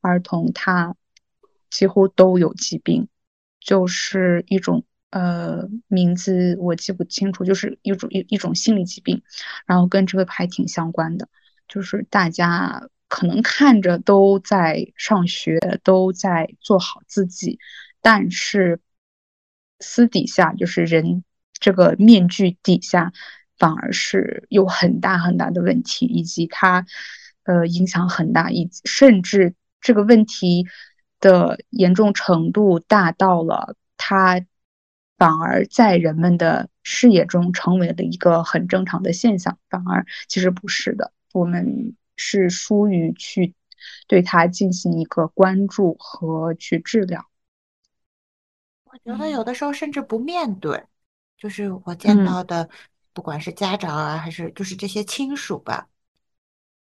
[0.00, 0.96] 儿童他
[1.68, 3.08] 几乎都有疾病，
[3.60, 9.20] 就是一种呃名字我记不清楚，就是一种一一种心理疾病，
[9.66, 11.28] 然后跟这个还挺相关的，
[11.68, 12.88] 就是大家。
[13.08, 17.60] 可能看着都在上学，都在做好自己，
[18.00, 18.80] 但是
[19.78, 23.12] 私底下就是人这个面具底下，
[23.58, 26.84] 反而是有很大很大的问题，以及它
[27.44, 30.66] 呃影响很大，以甚至这个问题
[31.20, 34.44] 的严重程度大到了，它
[35.16, 41.94] 反而在人们的视野中成为了一个很正常的现象，反而其实不是的，我们。
[42.16, 43.54] 是疏于去
[44.08, 47.24] 对他进行一个关注和去治疗。
[48.84, 50.82] 我觉得有的时候甚至不面对，
[51.36, 52.68] 就是我见到的，
[53.12, 55.86] 不管是家长啊，还是就是这些亲属吧，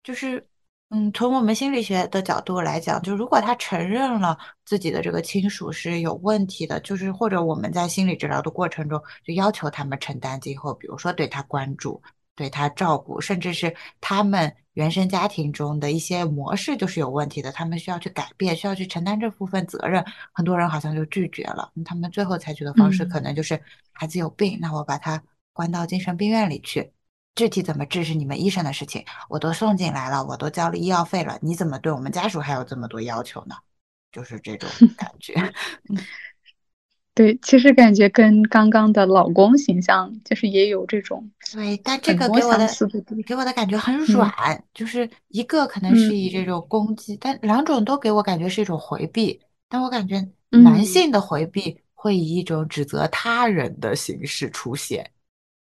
[0.03, 0.45] 就是
[0.89, 12.01] 嗯，从我们心理学的角度来讲，就如果他承认了自己的这个亲属是有问题的，就是或者我们在心理治疗的过程中就要求他们承担今后，比如说对他关注。
[12.33, 20.05] 对他照顾，甚至是他们原生家庭中的一些模式就是有问题的，他们需要去改变，需要去承担这部分责任。
[20.31, 23.61] 很多人好像就拒绝了，他们最后采取的方式可能就是
[23.91, 25.21] 孩子有病，那我把他
[25.53, 26.91] 关到精神病院里去，
[27.35, 29.03] 具体怎么治是你们医生的事情。
[29.29, 33.55] 我都送进来了，我都交了医药费了，你怎么对我们家属还有这么多要求呢？
[34.11, 35.33] 就是这种感觉。
[37.13, 42.65] 对，其实感觉跟刚刚的老公形象就是也有这种对，但这个给我的
[43.25, 49.37] 给我的感觉很软，就是一个可能是以这种攻击，但两种都给我感觉是一种回避。
[49.67, 55.11] 但我感觉男性的回避会以一种指责他人的形式出现，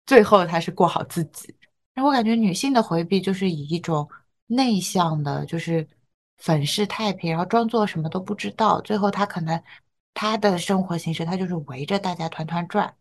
[0.05, 1.55] 最后他是过好自己。
[1.95, 4.07] 但我感觉女性的回避就是以一种
[4.49, 5.89] 内向的，就是
[6.37, 9.59] 粉饰太平，然后装作什么都不知道，最后他可能。
[10.21, 12.93] 他的生活形式，他就是围着大家团团转，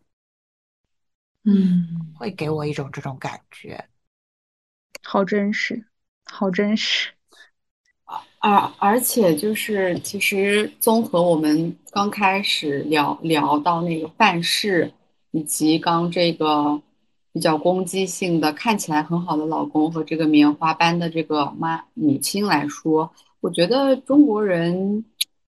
[1.46, 3.86] 嗯，会给我一种这种感觉，
[5.02, 5.84] 好真实，
[6.26, 7.10] 好真实。
[8.38, 14.94] 而而且就是，其实综合我们刚开始聊聊到那个办事，
[15.32, 16.80] 以及刚这个
[17.34, 25.04] 比较攻击性的看起来很好的老公和这个棉花般的这个妈母亲来说，我觉得中国人。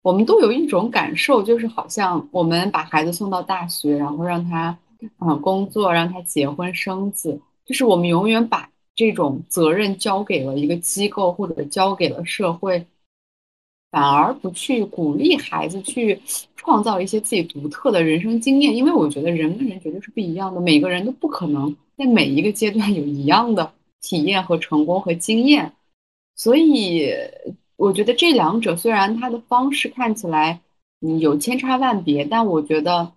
[0.02, 4.78] 我们都有一种感受，就是好像我们把孩子送到大学，然后让他
[5.18, 12.86] 嗯工作，让他结婚生子，就是我们永远把这种责任交给了一个机构或者交给了社会，
[13.90, 16.18] 反而不去鼓励孩子去
[16.56, 18.74] 创造一些自己独特的人生经验。
[18.74, 23.70] 因为我觉得人跟人绝对是不一样的，每个人都不可能在每一个阶段有一样的
[24.00, 25.74] 体验和成功和经验，
[26.34, 27.12] 所以。
[27.80, 30.60] 我觉得这两者虽然他的方式看起来
[31.00, 33.10] 嗯有千差万别，但我觉得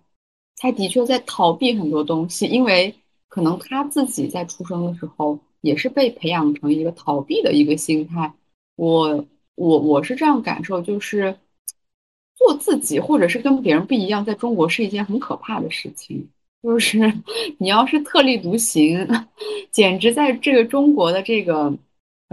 [0.56, 2.94] 他的确在逃避很多东西，因为
[3.28, 8.32] 可能他自己在出生的时候也是被培养成一个逃避的一个心态。
[8.76, 11.36] 我我我是这样感受，就是
[12.34, 16.26] 做自己或者是跟别人不一样，在中国是一件很可怕的事情。
[16.62, 16.98] 就是
[17.60, 19.06] 你要是特立独行，
[19.70, 21.70] 简直在这个中国的这个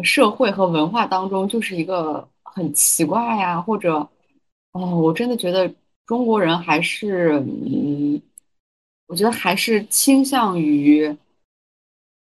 [0.03, 4.07] 社会和文化当中，就是一个很奇怪呀，或者
[4.73, 5.73] 哦，我真的觉得
[6.05, 8.21] 中国人还是嗯，
[9.07, 11.15] 我觉得还是倾向于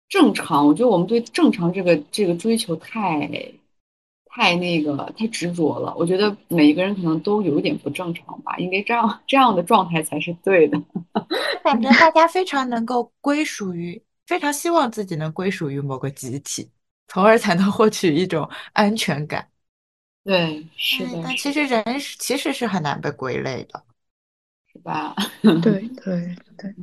[0.09, 0.65] 正常。
[0.65, 3.29] 我觉得我们对正常这个这个追求太
[4.25, 5.95] 太那个太执着了。
[5.97, 10.81] 我觉得每一个人可能都有一点不正常吧，应该这样这样的状态才是对的。
[11.63, 16.69] 感觉大家非常能够归属于，非常希望自己能归属于某个集体，
[17.07, 19.47] 从而才能获取一种安全感。
[20.23, 23.83] 对，是的，但其实人是其实是很难被归类的，
[24.73, 25.15] 是吧？
[25.61, 26.75] 对对对，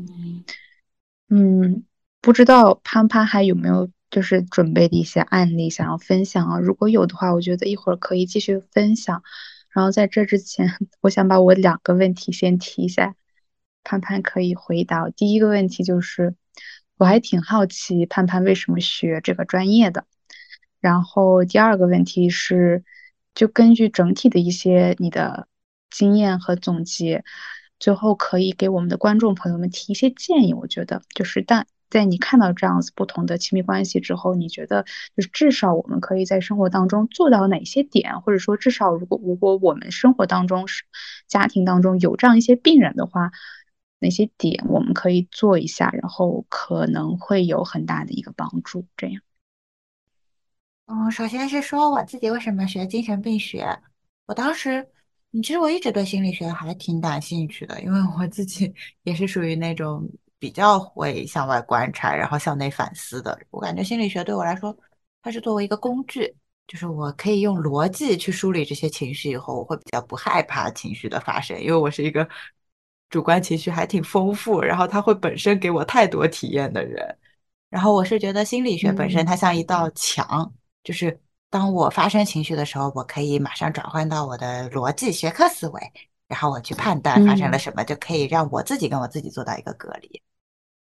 [1.28, 1.84] 嗯，
[2.20, 6.58] 不知道潘潘还有没有就是准备的一些案例想要分享啊？
[6.60, 9.22] 如果有的话，我觉得一会儿可以继续分享。
[9.70, 10.68] 然后在这之前，
[11.00, 13.16] 我想把我两个问题先提一下，
[13.82, 15.10] 潘潘可以回答。
[15.10, 16.36] 第一个问题就是，
[16.96, 20.06] 我还挺好奇潘潘为什么学这个专业的。
[20.82, 22.84] 然后第二个问题是。
[23.34, 25.48] 就根据整体的一些你的
[25.88, 27.24] 经验和总结，
[27.80, 30.52] 最后可以给我们的观众朋友们提一些建议。
[30.52, 34.84] 我觉得就是，但在你看到这样子不同的亲密关系之后，你觉得
[35.16, 40.84] 就是至少我们可以在生活当中做到哪些点，或者说至少如果如果我们生活当中是
[41.26, 43.30] 家庭当中有这样一些病人的话，
[43.98, 48.84] 哪些点我们可以做一下，然后可能会有很大的一个帮助。
[48.94, 49.22] 这样。
[50.86, 53.66] 嗯，首先是说我自己为什么学精神病学。
[54.26, 54.86] 我当时，
[55.32, 58.72] 嗯，其实我一直对心理学还挺感兴趣的，因为我自己
[59.04, 60.08] 也是属于那种
[60.38, 63.38] 比较会向外观察，然后向内反思的。
[63.50, 64.76] 我感觉心理学对我来说，
[65.22, 66.34] 它是作为一个工具，
[66.66, 72.28] 就是我可以用逻辑去梳理这些情绪，以后我会比较不害怕情绪的发生，因为我是一个
[73.08, 77.16] 主观情绪还挺丰富，然后它会本身给我太多体验的人。
[77.70, 80.52] 然后我是觉得心理学本身它像一道墙。
[80.84, 81.20] 就是
[81.50, 85.80] 当我发生情绪的时候，我可以马上转换到我的逻辑学科思维，
[86.28, 90.22] 然后我去判断发生了什么，就可以让我自己跟我自己做到一个隔离。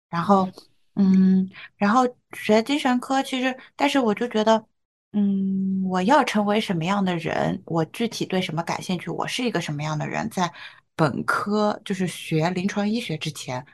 [0.09, 0.49] 然后，
[0.95, 4.65] 嗯，然后学精神科，其实，但是我就觉得，
[5.13, 10.51] 嗯，我要成为什么样的人，我具体对什么感兴趣，我是一个什么样的人，在
[10.95, 13.65] 本科就是学临床医学之前，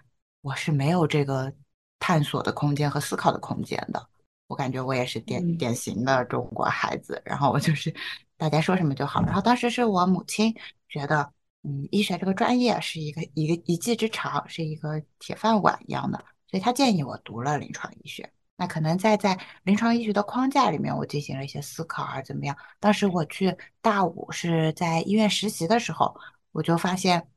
[0.41, 1.51] 我是没有这个
[1.99, 4.09] 探索的空间和思考的空间的。
[4.47, 7.93] 我感觉我也是典典型的中国孩子，然后我就是
[8.37, 9.23] 大家说什么就好。
[9.23, 10.53] 然后当时是我母亲
[10.87, 11.27] 觉得，
[11.63, 18.31] 嗯，医学这个专业是一个一个一技之长，是一个铁饭碗一样的，所以她建议我读了临床医学。
[18.55, 22.55] 那可能在在临床医学的框架里面，我进行了一些思考啊，怎么样？
[22.79, 26.15] 当时我去大五是在医院实习的时候，
[26.51, 27.27] 我就发现，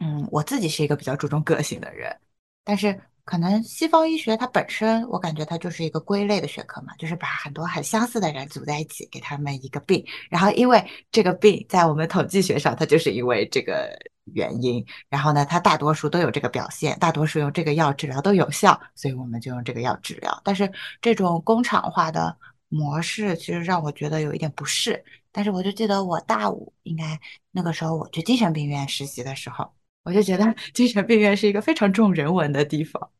[0.00, 2.20] 嗯，我自己是一个比较注重个性的人，
[2.64, 3.00] 但是。
[3.24, 13.98] 可能西方医学它本身，我感觉它就是一个归类的学科嘛，就是把很多很相似的人组在一起，给他们一个病，然后因为这个病在我们统计学上，它就是因为这个
[14.34, 20.38] 原因，然后呢，它大多数都有这个表现，大多数用这个药治疗都有效，所以我们就用这个药治疗。
[20.44, 20.70] 但是
[21.00, 22.36] 这种工厂化的
[22.68, 25.02] 模式，其实让我觉得有一点不适。
[25.32, 27.18] 但是我就记得我大五应该
[27.50, 29.72] 那个时候我去精神病院实习的时候。
[30.04, 33.10] 我就觉得 精神病院是一个非常重人文的地方，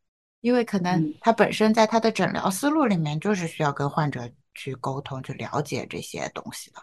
[0.41, 6.77] 因为可能他本身在他的诊疗思路里面就是需要跟患者去沟通、去了解这些东西的，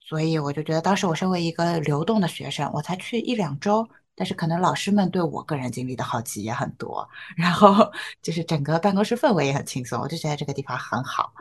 [0.00, 7.92] 所以我就觉得当时我身为一个流动的学生，我才去一两周，但是可能老师们对我个人经历的好奇也很多，然后
[8.22, 11.32] 就是整个办公室氛围也很轻松，我就觉得这个地方很好。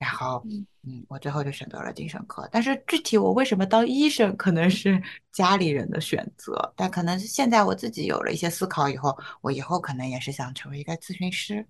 [0.00, 0.42] 然后，
[0.82, 2.48] 嗯，我最后就选择了精神科。
[2.50, 6.72] 但是具体我为什么当医生，可能是家里人的选择。
[6.74, 11.66] 但可能现在我自己有了一些思考以后，我以后可能也是想成为一个咨询师。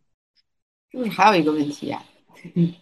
[0.92, 2.00] 是不是还有一个问题呀？
[2.54, 2.72] 嗯，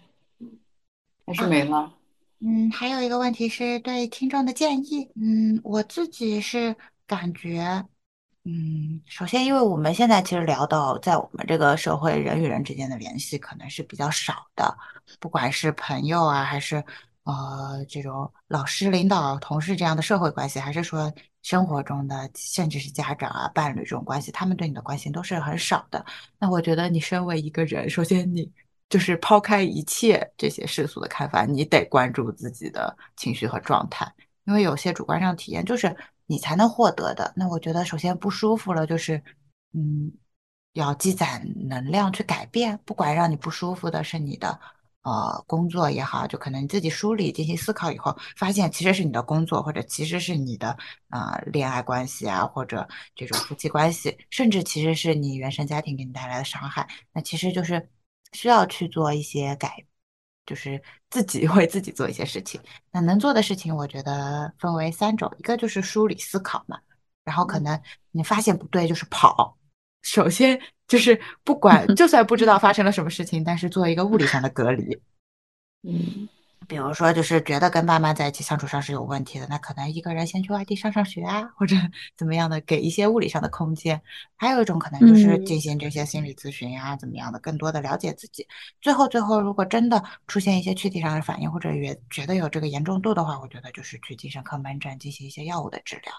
[1.26, 1.94] 还是没了。
[2.40, 5.11] 嗯，还有一个问题是对听众的建议。
[5.16, 6.76] 嗯，我自己是
[7.07, 7.82] 感觉。
[8.51, 14.74] 嗯，首先，因为我们现在其实聊到，在我们这个社会，人与人之间的联系可能是比较少的，
[15.20, 16.82] 不管是朋友啊，还是
[17.24, 26.03] 呃这种老师、领导、同事这样的社会关系，还是说生活中的，甚至是家长啊、伴侣这种关系，他们对你的关心都是很少的。
[26.38, 28.51] 那我觉得，你身为一个人，首先你
[28.88, 34.11] 就是抛开一切这些世俗的看法，你得关注自己的情绪和状态，
[34.46, 35.94] 因为有些主观上体验就是。
[36.29, 37.33] 你才能获得的。
[37.35, 39.20] 那我觉得首先不舒服了，就是
[39.74, 40.12] 嗯，
[40.74, 44.61] 要积攒能量去改变，不管让你不舒服的是你的。
[45.03, 50.76] 呃，工作也好，就可能你自己梳理、进行思考以后，发现其实是你的工作，或者其实是你的
[51.09, 57.89] 啊恋爱关系啊，或者这种夫妻关系，甚至其实是你原生家庭给你带来的伤害，那其实就是
[58.33, 59.83] 需要去做一些改，
[60.49, 62.59] 就是自己 为自己做一些事情。
[62.90, 66.78] 那能做的事情，我觉得分为三种，一个就是梳理思考嘛，
[67.22, 67.78] 然后可能
[68.12, 69.55] 你发现不对，就是跑。
[70.03, 74.99] 首先就是不管， 就算不知道发生了什么事情，但是做一个物理上的隔离。
[75.82, 76.26] 嗯，
[76.68, 81.74] 比如说，就是觉得跟爸妈在一起相处上是有问题的，那可能一个人先去外地上上学啊，或者
[82.14, 84.00] 怎么样的，给一些物理上的空间。
[84.36, 88.46] 还有一种可能就是进行这些心理咨询呀，怎么样的，更多的了解自己。
[88.82, 96.12] 最后，最后如果真的出现一些躯体上的反应，或者也觉得有这个严重度的话，我觉得就是去精神科门诊进行一些药物的治疗。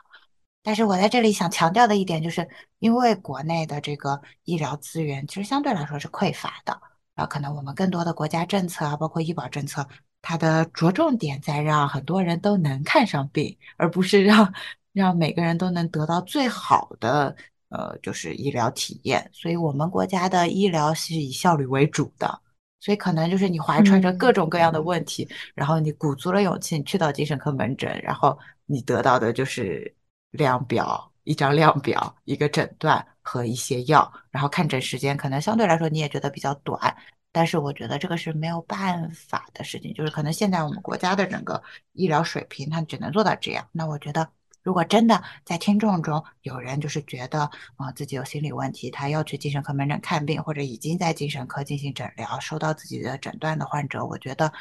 [0.63, 2.47] 但是我在这里想强调的一点，就是
[2.79, 6.81] 因为国内的这个医疗资源其实相对来说是匮乏的，
[7.15, 9.87] 然后可能我们更多的国家政策啊，包括医保政策，
[10.22, 14.53] 它的着重点在让很多人都能看上病，而不是让
[14.93, 17.36] 让每个人都能得到最好的
[17.70, 19.30] 呃就是医疗体验。
[19.34, 22.41] 所以我们国家的医疗是以效率为主的，
[22.80, 29.95] 所以可能就是你怀揣着各种各样的问题，然后你鼓足了勇气，你去到精神科门诊，然后你得到的就是。
[30.32, 36.95] 量表一张量表，一个诊断和一些药，然后看诊时间可能相对来说你也觉得比较短，
[37.32, 41.61] 但是我觉得这个是没有办法的事情，就是可能现在我们国家的整个
[41.93, 43.67] 医疗水平它只能做到这样。
[43.71, 44.30] 那我觉得，
[44.63, 54.51] 如果真的在听众中有人就是觉得啊自己有心理问题，他要去精神科门诊看病，或者已经在精神科进行诊疗，收到自己的诊断的患者，我觉得，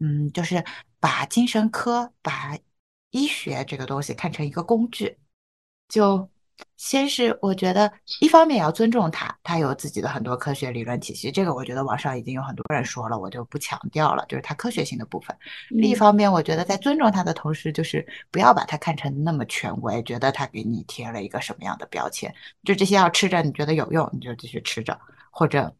[0.00, 0.64] 嗯，就是
[1.00, 2.58] 把精神科把。
[3.10, 5.16] 医学这个东西看成一个工具，
[5.88, 6.28] 就
[6.76, 7.90] 先是我觉得
[8.20, 15.36] 一方面要尊重他，他有自己的很多科学理论体系，这个我觉得网上已经有很多人说了，我就不强调了，就是它科学性的部分。
[15.70, 22.32] 另一方面，我觉得在尊重他的同时，就是不要把它看成那么权威，觉得他给你贴了一个什么样的标签，
[22.64, 24.98] 就这些药吃着你觉得有用，你就继续吃着，
[25.30, 25.74] 或者。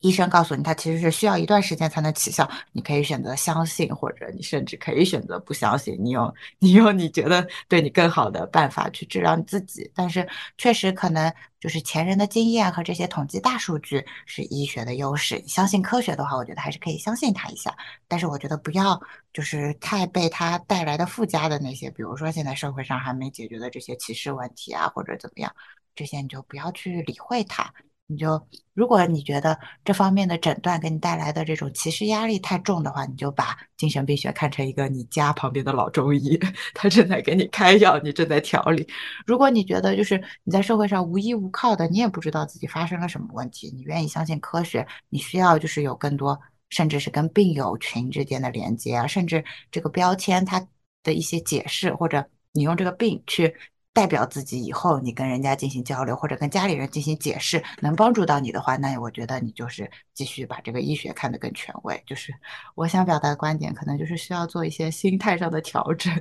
[0.00, 2.48] 医生告诉你，它其实是需要一段时间才能起效。
[2.72, 5.96] 你可以选择相信，或者你甚至可以选择不相信。
[6.00, 9.90] 你用你用你觉得对你更好的办法去治疗你自己。
[9.94, 15.42] 但是确实可能就是前人的经验和这些统计大数据是医学的优势。
[15.48, 17.76] 相信科学的话，我觉得还是可以相信它一下。
[18.06, 19.00] 但是我觉得不要
[19.32, 25.52] 就是太被它带来的附加的那些，比如说现在社会上还没解决的这些歧视问题啊，或者怎么样，
[25.96, 27.72] 这些你就不要去理会它。
[28.10, 28.42] 你就，
[28.72, 36.40] 如果你觉得这方面的诊断给你带来的这种歧视压力太重的话，你就把精神病学看成一个你家旁边的老中医，
[36.72, 38.88] 他正在给你开药，你正在调理。
[39.26, 46.40] 如果你觉得就是你在社会上无依无靠的，你也不知道自己发生了什么问题，你愿意相信科学，你需要就是有更多，
[46.70, 50.66] 甚至是跟病友群之间的连接啊，甚至这个标签它
[51.02, 53.54] 的一些解释，或者你用这个病去。
[53.98, 62.00] 代表自己以后，你跟人家进行交流，或者跟家里人进行解释，能帮助到你的话，那我觉得你就是继续把这个医学看得更权威。
[62.06, 62.32] 就是
[62.76, 66.14] 我想表达的观点，可能就是需要做一些心态上的调整。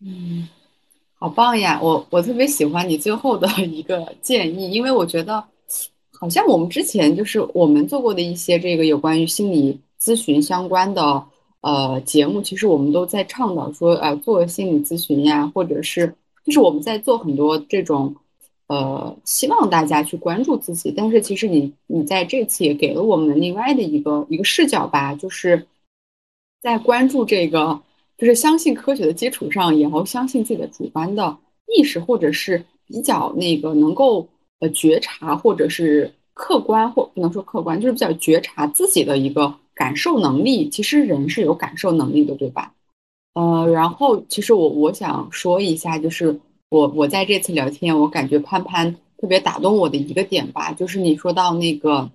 [0.00, 0.48] 嗯，
[1.14, 1.78] 好棒呀！
[1.80, 5.44] 我我特别喜欢你最后的一个建议，因为我觉得
[6.18, 11.24] 好像我们之前就是我们做过的一些这个有关于心理咨询相关的
[11.60, 16.12] 呃节目，其实我们都在倡导说，呃，做心理咨询呀，或者是。
[16.46, 18.14] 就是我们在做很多这种，
[18.68, 20.94] 呃，希望大家去关注自己。
[20.96, 25.66] 但是其实你你在这次也给了我们另外的一个一个视角吧，就是
[26.62, 27.82] 在关注这个，
[28.16, 31.36] 就是相信科学的基础上，也要相信自己的主观的
[31.76, 34.28] 意识，或者是比较那个能够
[34.60, 40.68] 呃觉察，或者是客观或不能说客观，就是比较觉察自己的一个感受能力。
[40.68, 42.72] 其实人是有感受能力的，对吧？
[43.36, 52.10] 呃，然后其实我我想说一下，就是我我在这次聊天，我感觉潘潘特别打动我的一个点吧，就是你说到那个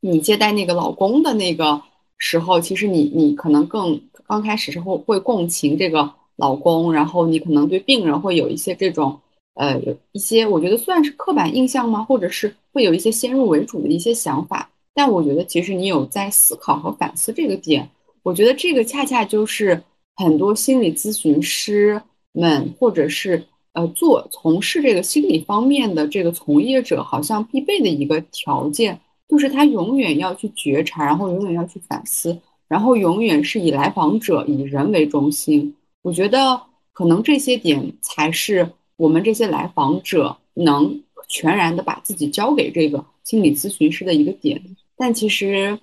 [0.00, 1.82] 你接待那个老公的那个
[2.16, 9.18] 时候，其实你你可能更刚开始时候会共情这个老公，然后你可能对病人会有一些这种
[9.54, 12.04] 呃有一些我觉得算是刻板印象吗？
[12.04, 17.90] 或者是会有一些先入为主的一些想法，但我觉得其实你有在思考和反思这个点，
[18.22, 19.82] 我觉得这个恰恰就是。
[20.16, 22.00] 很多心理咨询师
[22.32, 32.38] 们，或者是呃做从事这个心理方面的这个从业者，好像必备的一个条件，就是他永远要去觉察，然后永远要去反思，
[32.68, 35.74] 然后永远是以来访者以人为中心。
[36.02, 36.60] 我觉得，
[36.92, 44.60] 可能这些点才是我们这些来访者能全然的把自己交给这个心理咨询师的一个点。
[44.96, 45.78] 但其实，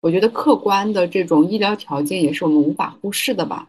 [0.00, 3.68] 我觉得客观的这种医疗条件也是我们无法忽视的吧。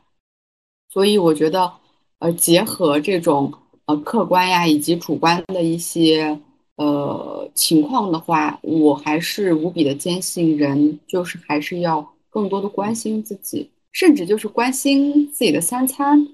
[0.92, 1.72] 所以我觉得，
[2.20, 3.54] 呃，结合这种
[3.86, 6.40] 呃客观呀以及主观的一些
[6.76, 16.28] 呃情况的话，我还是无比的坚信，人就是还是要更多的关心自己，甚至就是关心自己的三餐，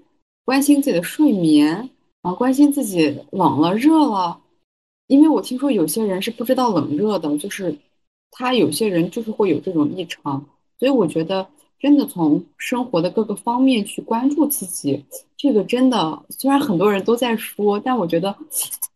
[0.45, 1.89] 关心自己的睡眠
[2.21, 4.39] 啊，关心自己冷了热了，
[5.07, 7.77] 因为我听说有些人是不知道冷热的，就是
[8.37, 10.45] 他有些人就是会有这种异常，
[10.77, 11.47] 所以我觉得。
[11.77, 15.05] 真的从生活的各个方面去关注自己，
[15.37, 18.33] 这个真的虽然很多人都在说，但我觉得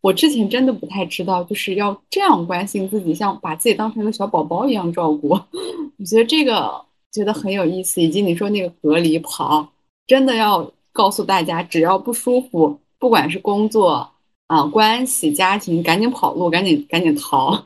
[0.00, 5.28] 我之前真的不太知道，就是要这样关心自己，像把自己当成一个小宝宝一样照顾。
[5.98, 9.68] 我觉得这个觉得很有意思，以及你说那个隔离跑，
[10.08, 14.10] 真的要告诉大家，只要不舒服，不管是工作
[14.50, 17.56] 啊、关系、家庭，赶紧跑路，赶紧赶紧逃，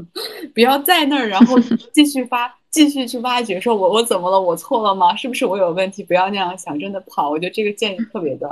[0.52, 1.58] 不要在那儿，然后
[1.94, 2.54] 继续发。
[2.70, 4.38] 继续去挖掘，说我我怎么了？
[4.38, 5.16] 我错了吗？
[5.16, 6.02] 是不是我有问题？
[6.02, 7.30] 不要那样想，真的跑。
[7.30, 8.48] 我觉得这个建议特别的，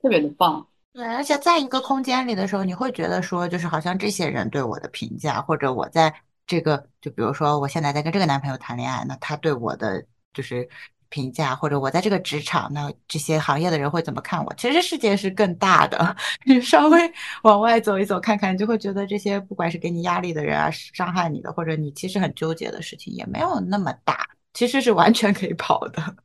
[0.00, 0.64] 特别的棒。
[0.92, 6.14] 对，而且在一个空间里的时候，你会觉得说，就是好像这些人对我的评价，或者我在
[6.46, 10.68] 这个，就比如说我现在在跟这个男朋友谈恋爱，那他对我的就是。
[11.08, 14.54] 评价或者我在这个职场，那这些行业的人会怎么看我？
[14.54, 26.16] 其实世界是更大的， 你稍微往外走一走看看，你就会觉得这些不管是给你压力的人啊，伤害你的，或者你其实很纠结的事情，也没有那么大，其实是完全可以跑的。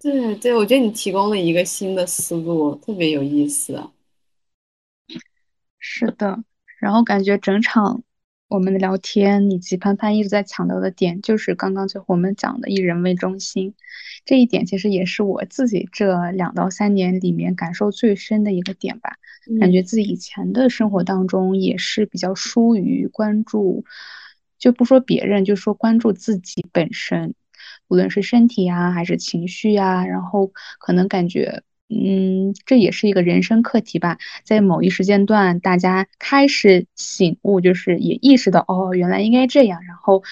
[0.00, 3.80] 对对，我觉得你提供了一个新的思路，特别有意思。
[5.78, 6.38] 是的，
[6.78, 8.02] 然后感觉整场。
[8.52, 13.72] 我们的聊天以及潘潘一直在强调的点，就是刚刚最后我们讲的以人为中心
[14.26, 19.16] 这一点，其实也是我自己这两到三年里面感受最深的一个点吧。
[19.58, 23.86] 感觉自己以前的生活当中也是比较疏于关注，
[24.58, 27.34] 就不说别人，就说关注自己本身，
[27.88, 31.62] 无论是身体啊还是情绪啊，然后可能感觉。
[31.94, 34.16] 嗯，这也是一个人生课题吧。
[34.44, 39.84] 在某一时间段，大家开始醒悟，就是也意识到，哦，原来应该这样。
[39.84, 40.22] 然后，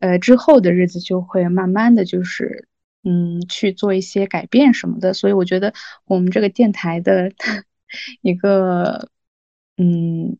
[0.00, 2.68] 呃，之后的日子就会慢慢的就是，
[3.04, 5.14] 嗯，去做一些改变什么的。
[5.14, 5.72] 所以我觉得
[6.04, 7.32] 我们这个电台的
[8.20, 9.08] 一个，
[9.78, 10.36] 嗯，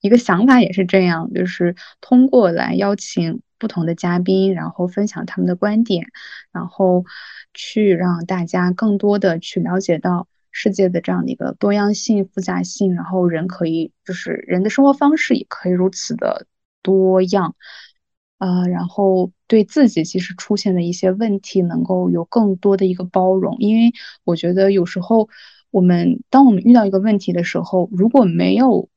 [0.00, 6.06] 一个想法也是这样，就是通过来邀请不同的嘉宾，然后分享他们的观点，
[6.52, 7.04] 然后。
[7.58, 16.46] 去让大家更多的去了解到世界的这样的一个多样性、复杂性，然后人可以就是人的生活方式也可以如此的
[16.82, 17.56] 多样，
[18.36, 23.90] 啊，然后对自己其实出现的一些问题能够有更多的一个包容，因为
[24.24, 25.30] 我觉得有时候
[25.70, 28.90] 我们当我们遇到一个问题的时候，如果没有。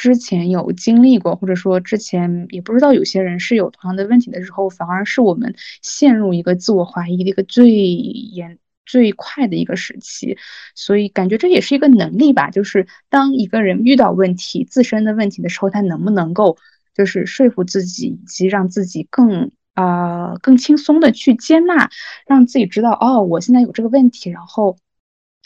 [0.00, 10.38] 之前有经历过，或者说之前也不知道有些人是有同样的问题的时候，反而是我们陷入一个自我怀疑的一个最严、最快的一个时期。
[10.74, 16.56] 所以感觉这也是一个能力吧，就是当一个人遇到问题、自身的问题的时候，他能不能够
[16.94, 21.90] 就是说服自己，以及让自己更啊更轻松的去接纳，
[22.26, 24.78] 让自己知道哦，我现在有这个问题，然后。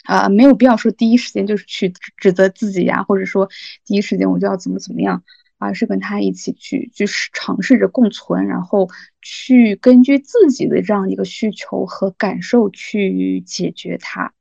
[0.05, 3.49] 啊，没有必要说第一时间就是去指责自己呀，或者说
[3.85, 5.23] 第一时间我就要怎么怎么样，
[5.57, 8.89] 而是跟他一起去，就是尝试着共存，然后
[9.21, 14.33] 去根据自己的这样一个需求和感受去解决它。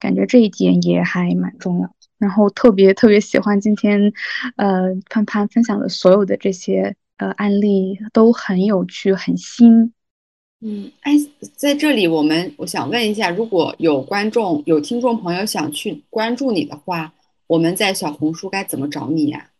[0.00, 1.92] 感觉这一点也还蛮重要。
[2.18, 4.12] 然后特别特别喜欢今天，
[4.56, 9.92] 呃，潘潘分享的所有的这些呃案例都很有趣，很新。
[10.60, 11.12] 嗯，哎，
[11.54, 17.12] 在这里我们我想问一下，如果有观众、有听众朋友想去关注你的话，
[17.46, 19.50] 我们在小红书该怎么找你呀？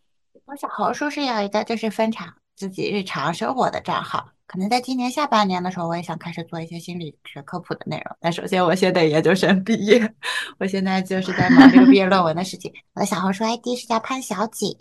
[0.43, 8.17] 我小红书是有一个就是分享自己日常生活的账号，可能在今年下半年的时候，我也想开始做一些心理学科普的内容。
[8.19, 10.13] 但首先，我先得研究生毕业，
[10.57, 12.73] 我现在就是在忙这个毕业论文的事情。
[12.95, 14.75] 我的小红书 ID 是叫潘小景。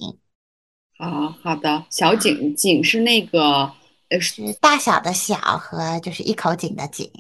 [0.99, 3.73] 好好的，小景景是那个。
[4.21, 7.11] 是大小的小和就是一口井的井，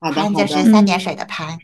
[0.00, 1.58] 好的就是三点水的潘。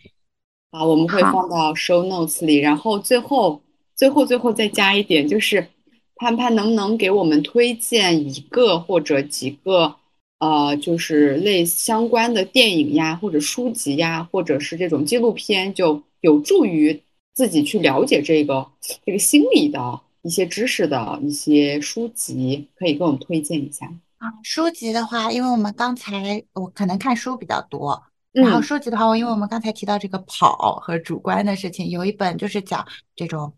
[0.71, 3.63] 好，我们会放到 show notes 里，然后最后
[3.95, 5.69] 最后最后再加一点，就是
[6.17, 9.95] 潘潘能不能给我们推荐一个或者几个
[10.39, 17.03] 呃，就是类相关的电影呀，或者书籍呀，或者是这种纪录片，就有助于
[17.35, 18.67] 自己去了解这个
[19.05, 23.93] 这个心理的一些知识的一些书籍，可以给我们推荐一下。
[24.23, 28.01] 啊，书籍的话，因为我们刚才我可能看书比较多，
[28.31, 32.87] 然后嗯书籍的话，我因为我们刚才提到这个跑和主观的事情，有一本就是讲
[33.17, 33.53] 这种，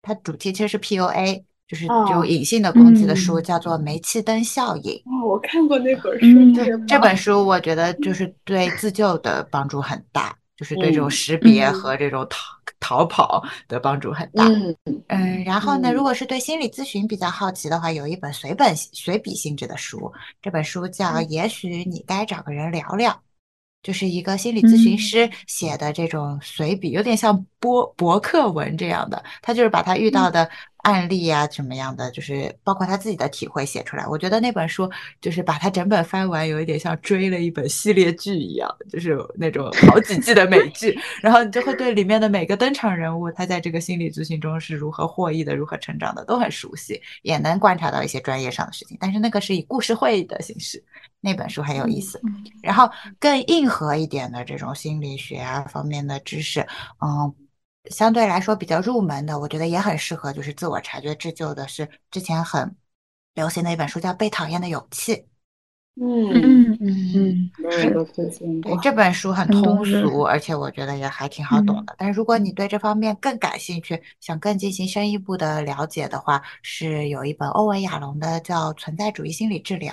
[0.00, 4.94] 它主题其实是 PUA，就是这种哦隐性的攻击的书，嗯叫做《煤气灯效应》。
[5.00, 11.74] 哦，我看过那本书，嗯对这本书，我觉得就是对自救的帮助很大，就是对这种嗯识别嗯。
[11.74, 14.44] 和这种逃逃跑的帮助很大。
[14.46, 14.76] 嗯。
[15.08, 15.94] 嗯，然后呢，嗯。
[15.94, 23.12] 如果是对心理咨询比较好奇的话，有一本随本随笔性质的书，这本书叫《嗯也许你该找个人聊聊》，
[23.82, 24.98] 就是一个心理咨询嗯。
[24.98, 29.22] 师写的这种随笔，有点像博博客文这样的。
[29.42, 30.48] 他就是把他遇到的
[30.78, 34.06] 案例啊，什么样的，就是包括他自己的体会写出来。
[34.06, 34.88] 我觉得那本书
[35.20, 48.96] 就是把他整本翻完，有一点像追了一本系列剧一样，就是那种 好几季的美剧，然后你就会对里面的每个登场人物，他在这个心理咨询中是如何获益的、如何成长的，都很熟悉，也能观察到一些专业上的事情。
[49.00, 50.82] 但是那个是以故事会的形式，
[51.20, 52.20] 那本书很有意思。
[52.62, 52.88] 然后
[53.18, 56.60] 更硬核一点的这种心理学啊方面的知识，
[57.00, 57.34] 嗯，
[57.90, 62.76] 相对来说比较入门的，我觉得也很适合，就是自我察觉自救的是之前很
[63.34, 65.14] 流行的一本书叫《被讨厌的勇气》。
[65.98, 67.50] 嗯，嗯
[68.82, 71.94] 这本书很通俗，而且我觉得也还挺好懂的。
[71.96, 79.90] 但是如果你对这方面更感兴趣，想更进行深一步的了解的话，是有一本欧文亚龙的叫《存在主义心理治疗》。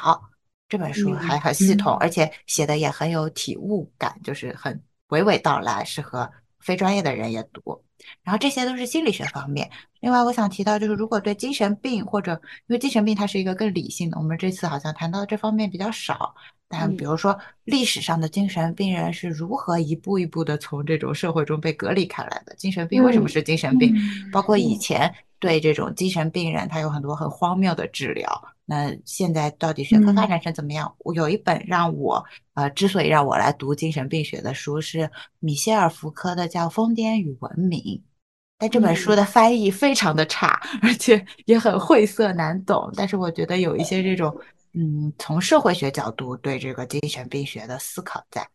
[0.67, 4.73] 这本书嗯还很系统，嗯而且写的也很有体悟感，就是很
[5.07, 6.29] 娓娓道来，适合
[6.63, 7.83] 非专业的人也读。
[8.21, 9.69] 然后这些都是心理学方面。
[10.01, 12.33] 另外，我想提到就是，如果对精神病或者
[12.67, 16.35] 因为精神病它是一个更理性的，我们这次好像谈到这方面比较少。
[16.67, 22.55] 但嗯比如说历史上的精神病人是如何一步一步的从这种社会中被隔离开来的？
[22.55, 23.93] 精神病为什么是精神病？
[23.95, 25.13] 嗯包括以前
[25.43, 28.25] 对这种精神病人，他有很多很荒谬的治疗。
[28.63, 30.89] 那现在到底学科发嗯展成怎么样？
[30.99, 37.77] 我有一本让我呃，之所以让我来读精神病学的书是米歇尔·福柯的，叫《疯癫与文明》。
[38.57, 42.89] 但这本书的翻译非常的差，而且也很晦涩难懂。
[42.95, 44.33] 但是我觉得有一些这种，
[44.71, 48.47] 嗯，从社会学角度对这个精神病学的思考在。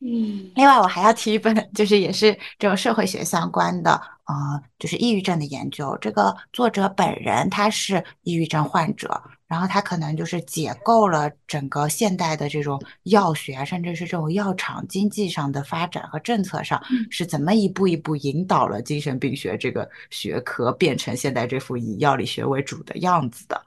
[0.00, 5.98] 嗯另外，我还要提一本，就是也是这种社会学相关的，呃，就是抑郁症的研究。
[6.00, 16.80] 这个作者本人他是抑郁症患者，然后他可能就是解构了整个现代的这种药学，甚至是这种药厂经济上的发展和政策上
[17.10, 23.60] 是怎么一步一步引导了精神病学这个学科变成现在这副以药理学为主的样子的。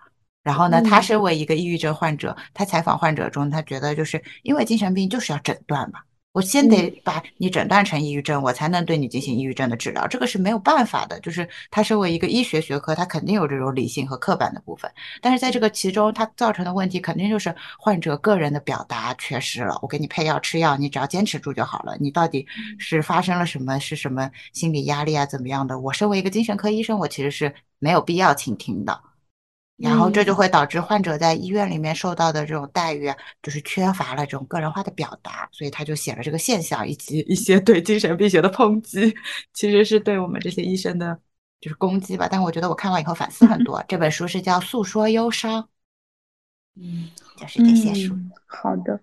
[0.44, 6.00] 然后呢，他嗯身为一个抑郁症患者，他采访患者中，他觉得就是因为精神病就是要诊断嘛。
[6.34, 11.20] 我先得把你诊断成抑郁症，我才能对你进行抑郁症的治疗，这个是没有办法的。
[11.20, 14.90] 就是它身为一个医学学科，它肯定有这种理性和刻板的部分，
[15.22, 19.78] 但是在这个其中，它造成的问题肯定就是患者个人的表达缺失了。
[19.82, 21.98] 我给你配药吃药，你只要坚持住就好了。
[22.00, 22.48] 你到底
[22.80, 23.78] 是发生了什么？
[23.80, 25.26] 是什么心理压力啊？
[25.26, 25.78] 怎么样的？
[25.80, 29.02] 我身为一个精神科医生，我其实是没有必要倾听的。
[29.82, 39.14] 然后这就会导致患者在医院里面受到的这种待遇啊，就是缺乏了这种个人化的表达，所以他就写了这个现象，以及一些对精神病学的抨击，
[39.54, 41.18] 其实是对我们这些医生的
[41.60, 42.28] 就是攻击吧。
[42.30, 43.84] 但我觉得我看完以后反思很多。
[43.88, 45.62] 这本书是叫《诉说忧伤》，
[46.76, 48.14] 嗯，就是这些书。
[48.14, 49.00] 嗯，好的，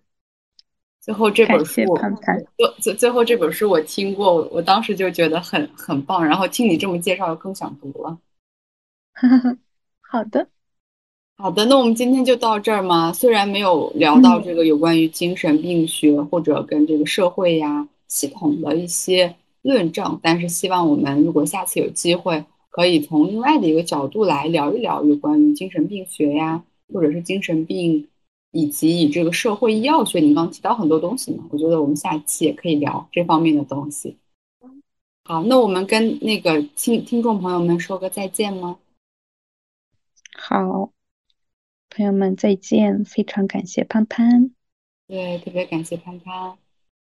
[1.01, 2.39] 最后这本书，潘潘。
[2.57, 8.19] 最最最后这本书我听过，我我当时就觉得很很棒，然后听你这么介绍，更想读了。
[10.01, 10.49] 好的，
[11.41, 13.13] 好的，那我们今天就到这儿嘛。
[13.13, 28.09] 虽然没有聊到这个有关于精神病学或者跟这个社会呀系统的一些论证，但是希望我们如果下次有机会，可以从另外的一个角度来聊一聊有关于精神病学呀，或者是精神病，
[28.51, 34.17] 以及以这个社会医药学，你刚刚提到很多东西嘛，我觉得我们下期也可以聊这方面的东西。
[35.23, 38.79] 好，那我们跟那个听听众朋友们说个再见吗？
[40.37, 40.91] 好，
[41.99, 44.55] 朋友们再见，非常感谢潘潘，
[45.09, 46.57] 对，特别感谢潘潘。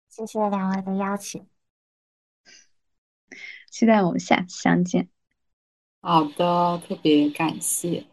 [0.08, 1.44] 谢谢两位的邀请。
[3.68, 5.08] 期待我们下次相见。
[6.00, 8.06] 好的，特别感谢。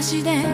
[0.00, 0.44] 足で